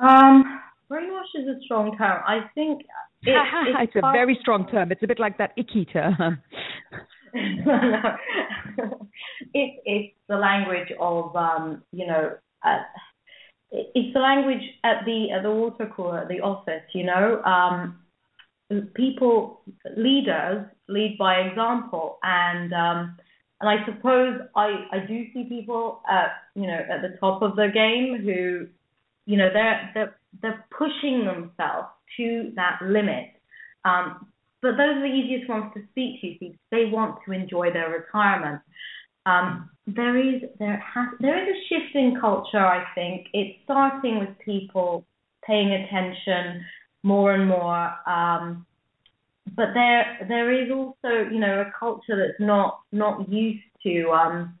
Um, 0.00 0.60
brainwash 0.90 1.34
is 1.34 1.48
a 1.48 1.60
strong 1.64 1.96
term. 1.96 2.22
I 2.26 2.40
think 2.54 2.82
it, 2.82 2.86
it's, 3.22 3.92
it's 3.94 3.96
a 3.96 4.12
very 4.12 4.38
strong 4.40 4.66
term. 4.68 4.92
It's 4.92 5.02
a 5.02 5.06
bit 5.06 5.18
like 5.18 5.38
that 5.38 5.52
icky 5.56 5.84
term. 5.84 6.42
it, 7.32 8.18
it's 9.84 10.14
the 10.28 10.36
language 10.36 10.88
of 10.98 11.34
um, 11.36 11.82
you 11.92 12.06
know 12.06 12.32
uh, 12.64 12.78
it's 13.70 14.12
the 14.12 14.20
language 14.20 14.62
at 14.84 15.04
the 15.04 15.30
at 15.30 15.42
the 15.42 15.50
water 15.50 15.90
cooler, 15.94 16.20
at 16.20 16.28
the 16.28 16.40
office. 16.40 16.82
You 16.92 17.04
know, 17.04 17.40
um, 17.42 18.00
people 18.94 19.62
leaders 19.96 20.66
lead 20.88 21.16
by 21.18 21.36
example, 21.36 22.18
and 22.22 22.72
um, 22.72 23.16
and 23.60 23.70
I 23.70 23.84
suppose 23.86 24.40
I 24.56 24.86
I 24.92 25.06
do 25.06 25.24
see 25.32 25.44
people 25.48 26.02
at 26.10 26.32
you 26.54 26.66
know 26.66 26.78
at 26.78 27.02
the 27.02 27.16
top 27.20 27.42
of 27.42 27.54
the 27.54 27.68
game 27.72 28.22
who 28.24 28.66
you 29.26 29.36
know 29.36 29.48
they're 29.52 29.90
they're 29.94 30.16
they're 30.42 30.64
pushing 30.76 31.24
themselves 31.24 31.88
to 32.16 32.52
that 32.56 32.78
limit. 32.82 33.30
Um, 33.84 34.26
but 34.62 34.72
those 34.72 34.96
are 34.96 35.00
the 35.00 35.14
easiest 35.14 35.48
ones 35.48 35.72
to 35.74 35.82
speak 35.90 36.20
to 36.20 36.34
because 36.38 36.56
they 36.70 36.84
want 36.86 37.18
to 37.24 37.32
enjoy 37.32 37.72
their 37.72 37.90
retirement. 37.90 38.60
Um, 39.26 39.70
there 39.86 40.16
is 40.18 40.42
there 40.58 40.82
has 40.94 41.08
there 41.20 41.42
is 41.42 41.56
a 41.56 41.68
shift 41.68 41.94
in 41.94 42.18
culture. 42.20 42.58
I 42.58 42.84
think 42.94 43.26
it's 43.32 43.58
starting 43.64 44.18
with 44.18 44.30
people 44.44 45.04
paying 45.46 45.72
attention 45.72 46.64
more 47.02 47.34
and 47.34 47.48
more. 47.48 47.90
Um, 48.06 48.66
but 49.56 49.68
there 49.74 50.26
there 50.28 50.52
is 50.52 50.70
also 50.70 51.28
you 51.30 51.40
know 51.40 51.60
a 51.60 51.72
culture 51.78 52.16
that's 52.16 52.40
not 52.40 52.80
not 52.92 53.28
used 53.28 53.64
to 53.82 54.10
um, 54.10 54.58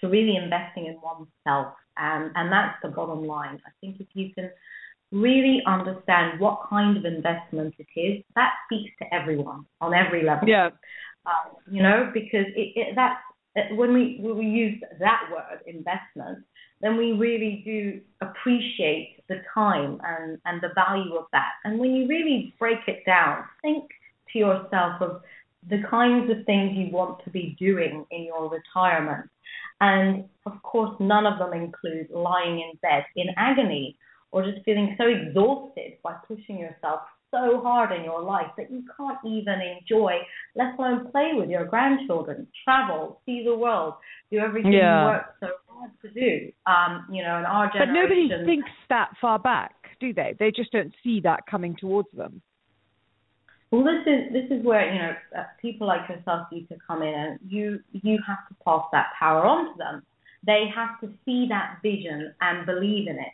to 0.00 0.08
really 0.08 0.36
investing 0.36 0.86
in 0.86 0.98
oneself, 1.02 1.74
and 1.98 2.30
and 2.34 2.52
that's 2.52 2.76
the 2.82 2.88
bottom 2.88 3.24
line. 3.24 3.60
I 3.66 3.70
think 3.80 4.00
if 4.00 4.08
you 4.14 4.32
can 4.34 4.50
really 5.10 5.62
understand 5.66 6.38
what 6.38 6.60
kind 6.68 6.96
of 6.96 7.04
investment 7.04 7.74
it 7.78 8.00
is, 8.00 8.22
that 8.34 8.52
speaks 8.66 8.92
to 9.00 9.14
everyone 9.14 9.64
on 9.80 9.94
every 9.94 10.22
level. 10.24 10.48
Yeah. 10.48 10.70
Um, 11.26 11.56
you 11.70 11.82
know, 11.82 12.10
because 12.12 12.46
it, 12.56 12.72
it, 12.76 12.94
that's 12.96 13.20
when 13.72 13.92
we 13.92 14.18
when 14.20 14.38
we 14.38 14.46
use 14.46 14.80
that 15.00 15.22
word 15.32 15.60
investment, 15.66 16.44
then 16.80 16.96
we 16.96 17.12
really 17.12 17.62
do 17.64 18.00
appreciate 18.20 19.22
the 19.28 19.40
time 19.52 20.00
and 20.04 20.38
and 20.44 20.60
the 20.62 20.70
value 20.74 21.14
of 21.16 21.26
that. 21.32 21.52
And 21.64 21.78
when 21.78 21.94
you 21.94 22.06
really 22.06 22.54
break 22.58 22.78
it 22.86 23.04
down, 23.04 23.44
think 23.62 23.84
to 24.32 24.38
yourself 24.38 25.00
of 25.00 25.22
the 25.68 25.82
kinds 25.90 26.30
of 26.30 26.44
things 26.46 26.76
you 26.76 26.88
want 26.92 27.22
to 27.24 27.30
be 27.30 27.56
doing 27.58 28.04
in 28.10 28.24
your 28.24 28.48
retirement. 28.48 29.28
And 29.80 30.24
of 30.46 30.60
course, 30.62 30.96
none 31.00 31.26
of 31.26 31.38
them 31.38 31.52
include 31.52 32.08
lying 32.10 32.60
in 32.60 32.72
bed 32.82 33.04
in 33.16 33.26
agony 33.36 33.96
or 34.30 34.44
just 34.44 34.64
feeling 34.64 34.96
so 34.98 35.04
exhausted 35.06 35.98
by 36.02 36.14
pushing 36.26 36.58
yourself 36.58 37.00
so 37.30 37.60
hard 37.62 37.92
in 37.92 38.04
your 38.04 38.22
life 38.22 38.50
that 38.56 38.70
you 38.70 38.82
can't 38.96 39.18
even 39.24 39.60
enjoy, 39.60 40.14
let 40.56 40.78
alone 40.78 41.10
play 41.10 41.32
with 41.34 41.50
your 41.50 41.66
grandchildren, 41.66 42.46
travel, 42.64 43.20
see 43.26 43.42
the 43.44 43.56
world, 43.56 43.94
do 44.30 44.38
everything 44.38 44.72
yeah. 44.72 45.02
you 45.02 45.06
work 45.08 45.34
so 45.40 45.48
hard 45.68 45.90
to 46.02 46.10
do. 46.10 46.50
Um, 46.66 47.06
you 47.10 47.22
know, 47.22 47.38
in 47.38 47.44
our 47.44 47.70
generation. 47.72 47.94
But 47.94 48.00
nobody 48.00 48.46
thinks 48.46 48.70
that 48.88 49.10
far 49.20 49.38
back, 49.38 49.74
do 50.00 50.12
they? 50.12 50.34
They 50.38 50.50
just 50.50 50.72
don't 50.72 50.92
see 51.04 51.20
that 51.20 51.44
coming 51.50 51.76
towards 51.78 52.08
them. 52.16 52.42
Well, 53.70 53.84
this 53.84 54.06
is 54.06 54.32
this 54.32 54.58
is 54.58 54.64
where 54.64 54.92
you 54.92 54.98
know 54.98 55.12
uh, 55.36 55.44
people 55.60 55.86
like 55.86 56.08
yourself 56.08 56.48
need 56.50 56.68
to 56.68 56.76
come 56.86 57.02
in, 57.02 57.14
and 57.14 57.38
you 57.46 57.80
you 57.92 58.18
have 58.26 58.48
to 58.48 58.54
pass 58.64 58.82
that 58.92 59.08
power 59.18 59.44
on 59.44 59.72
to 59.72 59.78
them. 59.78 60.02
They 60.46 60.64
have 60.74 61.00
to 61.00 61.12
see 61.24 61.46
that 61.50 61.78
vision 61.82 62.34
and 62.40 62.64
believe 62.64 63.08
in 63.08 63.16
it. 63.16 63.32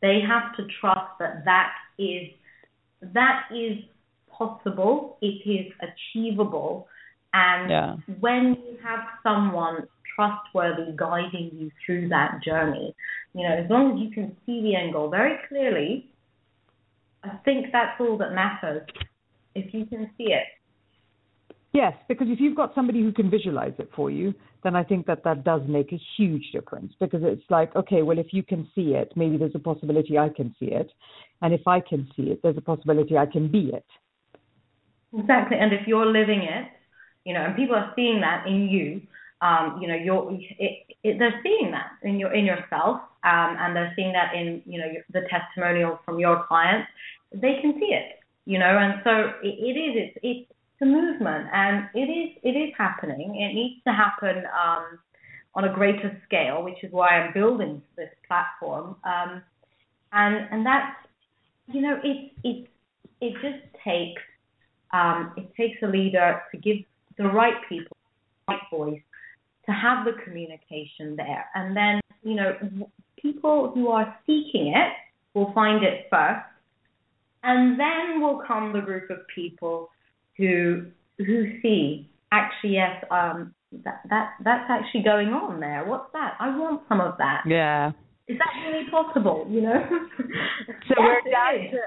They 0.00 0.20
have 0.26 0.54
to 0.56 0.66
trust 0.80 1.18
that 1.18 1.44
that 1.44 1.72
is 1.98 2.28
that 3.02 3.42
is 3.52 3.78
possible, 4.30 5.18
it 5.20 5.48
is 5.48 5.72
achievable, 5.82 6.86
and 7.32 7.70
yeah. 7.70 7.96
when 8.20 8.56
you 8.64 8.78
have 8.84 9.00
someone 9.24 9.88
trustworthy 10.14 10.92
guiding 10.96 11.50
you 11.52 11.70
through 11.84 12.08
that 12.08 12.40
journey, 12.44 12.94
you 13.34 13.42
know, 13.42 13.54
as 13.54 13.70
long 13.70 13.92
as 13.92 13.98
you 13.98 14.10
can 14.10 14.36
see 14.46 14.62
the 14.62 14.74
end 14.76 14.92
goal 14.92 15.08
very 15.08 15.36
clearly, 15.48 16.08
I 17.22 17.36
think 17.44 17.66
that's 17.72 18.00
all 18.00 18.16
that 18.18 18.32
matters. 18.32 18.86
If 19.54 19.72
you 19.74 19.86
can 19.86 20.10
see 20.16 20.32
it. 20.32 20.44
Yes, 21.72 21.92
because 22.08 22.28
if 22.30 22.40
you've 22.40 22.56
got 22.56 22.74
somebody 22.74 23.02
who 23.02 23.12
can 23.12 23.30
visualize 23.30 23.74
it 23.78 23.90
for 23.94 24.10
you, 24.10 24.34
then 24.64 24.74
I 24.74 24.82
think 24.82 25.06
that 25.06 25.22
that 25.24 25.44
does 25.44 25.62
make 25.68 25.92
a 25.92 26.00
huge 26.16 26.50
difference 26.52 26.92
because 26.98 27.20
it's 27.22 27.42
like, 27.50 27.74
okay, 27.76 28.02
well, 28.02 28.18
if 28.18 28.32
you 28.32 28.42
can 28.42 28.66
see 28.74 28.94
it, 28.94 29.12
maybe 29.16 29.36
there's 29.36 29.54
a 29.54 29.58
possibility 29.58 30.18
I 30.18 30.30
can 30.30 30.54
see 30.58 30.66
it. 30.66 30.90
And 31.42 31.52
if 31.52 31.66
I 31.66 31.80
can 31.80 32.08
see 32.16 32.24
it, 32.24 32.40
there's 32.42 32.56
a 32.56 32.62
possibility 32.62 33.16
I 33.16 33.26
can 33.26 33.50
be 33.50 33.70
it. 33.72 33.84
Exactly. 35.16 35.58
And 35.58 35.72
if 35.72 35.86
you're 35.86 36.06
living 36.06 36.42
it, 36.42 36.68
you 37.24 37.34
know, 37.34 37.44
and 37.44 37.54
people 37.54 37.76
are 37.76 37.92
seeing 37.94 38.20
that 38.22 38.46
in 38.46 38.68
you, 38.68 39.02
um, 39.40 39.78
you 39.80 39.88
know, 39.88 39.94
you're, 39.94 40.32
it, 40.58 40.86
it, 41.04 41.18
they're 41.18 41.40
seeing 41.42 41.70
that 41.70 41.92
in 42.02 42.18
your, 42.18 42.32
in 42.32 42.44
yourself, 42.44 43.00
um, 43.24 43.56
and 43.58 43.76
they're 43.76 43.92
seeing 43.94 44.12
that 44.12 44.34
in, 44.34 44.62
you 44.66 44.80
know, 44.80 44.88
the 45.12 45.20
testimonials 45.30 45.98
from 46.04 46.18
your 46.18 46.44
clients. 46.48 46.88
They 47.32 47.58
can 47.60 47.74
see 47.78 47.92
it, 47.92 48.17
you 48.48 48.58
know, 48.58 48.78
and 48.78 48.94
so 49.04 49.10
it, 49.42 49.56
it 49.60 49.78
is, 49.78 49.92
it's, 49.94 50.18
it's, 50.22 50.52
a 50.80 50.86
movement, 50.86 51.48
and 51.52 51.88
it 51.92 52.06
is 52.06 52.38
it 52.44 52.50
is 52.50 52.72
happening. 52.78 53.34
It 53.34 53.52
needs 53.52 53.82
to 53.84 53.92
happen 53.92 54.44
um, 54.46 55.00
on 55.56 55.64
a 55.64 55.74
greater 55.74 56.22
scale, 56.24 56.62
which 56.62 56.84
is 56.84 56.92
why 56.92 57.08
I'm 57.08 57.34
building 57.34 57.82
this 57.96 58.10
platform. 58.28 58.94
Um, 59.02 59.42
and 60.12 60.36
and 60.52 60.64
that's 60.64 60.96
you 61.66 61.80
know 61.82 61.96
it 62.04 62.30
it 62.44 62.68
it 63.20 63.32
just 63.42 63.64
takes 63.84 64.22
um, 64.92 65.32
it 65.36 65.50
takes 65.56 65.82
a 65.82 65.88
leader 65.88 66.40
to 66.52 66.58
give 66.58 66.76
the 67.16 67.24
right 67.24 67.60
people 67.68 67.96
the 68.46 68.54
right 68.54 68.62
voice 68.70 69.02
to 69.66 69.72
have 69.72 70.06
the 70.06 70.12
communication 70.22 71.16
there, 71.16 71.44
and 71.56 71.76
then 71.76 72.00
you 72.22 72.36
know 72.36 72.56
people 73.20 73.72
who 73.74 73.88
are 73.88 74.16
seeking 74.26 74.74
it 74.76 74.92
will 75.34 75.52
find 75.54 75.82
it 75.82 76.06
first, 76.08 76.46
and 77.42 77.78
then 77.78 78.20
will 78.20 78.42
come 78.46 78.72
the 78.72 78.80
group 78.80 79.10
of 79.10 79.18
people 79.34 79.90
who 80.36 80.86
who 81.18 81.60
see 81.62 82.08
actually 82.32 82.74
yes 82.74 83.04
um 83.10 83.54
that 83.72 84.00
that 84.08 84.30
that's 84.44 84.70
actually 84.70 85.02
going 85.02 85.28
on 85.28 85.60
there. 85.60 85.84
What's 85.86 86.10
that? 86.12 86.34
I 86.40 86.56
want 86.56 86.82
some 86.88 87.00
of 87.00 87.16
that. 87.18 87.42
Yeah. 87.46 87.92
Is 88.26 88.38
that 88.38 88.68
really 88.68 88.88
possible? 88.90 89.46
You 89.50 89.62
know. 89.62 89.84
so 90.88 90.94
yes, 90.98 91.22
we're 91.24 91.30
down 91.30 91.70
to 91.70 91.78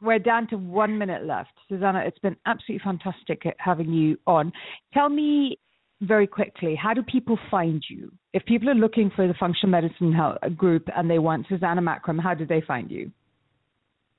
we're 0.00 0.18
down 0.18 0.48
to 0.48 0.56
one 0.56 0.98
minute 0.98 1.24
left, 1.24 1.52
Susannah. 1.68 2.04
It's 2.06 2.18
been 2.18 2.36
absolutely 2.46 2.82
fantastic 2.84 3.42
having 3.58 3.92
you 3.92 4.18
on. 4.26 4.52
Tell 4.92 5.08
me 5.08 5.58
very 6.02 6.26
quickly, 6.26 6.74
how 6.74 6.92
do 6.92 7.02
people 7.02 7.38
find 7.50 7.82
you? 7.88 8.12
If 8.32 8.44
people 8.44 8.68
are 8.68 8.74
looking 8.74 9.10
for 9.14 9.26
the 9.26 9.34
functional 9.34 9.70
medicine 9.70 10.14
group 10.56 10.86
and 10.94 11.08
they 11.08 11.18
want 11.18 11.46
Susannah 11.48 11.80
Makram, 11.80 12.20
how 12.20 12.34
do 12.34 12.44
they 12.44 12.62
find 12.66 12.90
you? 12.90 13.10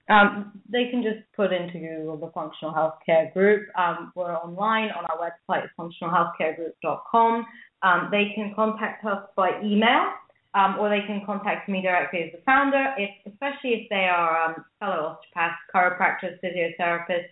Um, 0.10 0.62
they 0.70 0.90
can 0.92 1.02
just 1.02 1.20
put 1.36 1.52
into 1.52 1.80
Google 1.80 2.18
the 2.18 2.32
Functional 2.32 2.74
Healthcare 2.74 3.34
Group. 3.34 3.68
Um, 3.78 4.12
we're 4.16 4.36
online 4.36 4.90
on 4.92 5.06
our 5.06 5.18
website, 5.18 5.68
functionalhealthcaregroup.com. 5.80 7.46
Um, 7.82 8.08
they 8.12 8.32
can 8.36 8.54
contact 8.56 9.06
us 9.06 9.24
by 9.36 9.60
email, 9.64 10.12
um, 10.54 10.78
or 10.80 10.90
they 10.90 11.02
can 11.08 11.24
contact 11.26 11.68
me 11.70 11.82
directly 11.82 12.24
as 12.24 12.32
the 12.32 12.42
founder, 12.46 12.94
if, 12.98 13.10
especially 13.26 13.72
if 13.72 13.90
they 13.90 14.08
are 14.08 14.46
um, 14.46 14.66
fellow 14.80 15.18
osteopaths, 15.18 15.58
chiropractors, 15.74 16.40
physiotherapists, 16.44 17.30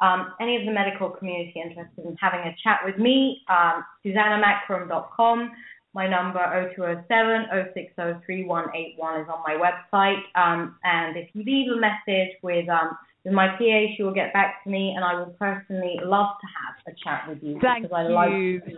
um, 0.00 0.34
any 0.40 0.56
of 0.56 0.64
the 0.64 0.72
medical 0.72 1.10
community 1.10 1.62
interested 1.64 2.04
in 2.04 2.16
having 2.20 2.40
a 2.40 2.56
chat 2.62 2.80
with 2.84 2.98
me, 2.98 3.42
um. 3.48 3.84
My 5.94 6.08
number 6.08 6.40
0207 6.76 7.74
060 7.74 8.24
3181 8.24 9.20
is 9.20 9.28
on 9.28 9.42
my 9.46 9.56
website. 9.60 10.22
Um, 10.34 10.76
and 10.84 11.16
if 11.16 11.28
you 11.34 11.44
leave 11.44 11.70
a 11.70 11.78
message 11.78 12.36
with 12.42 12.68
um, 12.68 12.96
with 13.24 13.34
my 13.34 13.48
PA, 13.48 13.94
she 13.96 14.02
will 14.02 14.14
get 14.14 14.32
back 14.32 14.64
to 14.64 14.70
me, 14.70 14.94
and 14.96 15.04
I 15.04 15.14
will 15.14 15.34
personally 15.38 15.96
love 16.02 16.34
to 16.40 16.46
have 16.58 16.94
a 16.94 16.96
chat 17.04 17.28
with 17.28 17.42
you. 17.42 17.58
Thank 17.60 17.84
because 17.84 17.96
I 17.96 18.26
you. 18.28 18.60
Like 18.64 18.74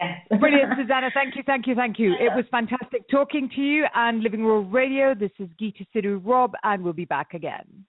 Yes. 0.00 0.40
Brilliant, 0.40 0.74
Susannah. 0.80 1.10
Thank 1.12 1.34
you, 1.34 1.42
thank 1.44 1.66
you, 1.66 1.74
thank 1.74 1.98
you. 1.98 2.12
It 2.12 2.32
was 2.34 2.44
fantastic 2.50 3.08
talking 3.10 3.50
to 3.56 3.60
you 3.60 3.84
and 3.94 4.22
Living 4.22 4.44
Raw 4.44 4.64
Radio. 4.70 5.14
This 5.14 5.32
is 5.38 5.48
Geeta 5.60 5.86
Sidhu 5.94 6.20
Robb, 6.24 6.52
and 6.62 6.84
we'll 6.84 6.92
be 6.92 7.04
back 7.04 7.34
again. 7.34 7.84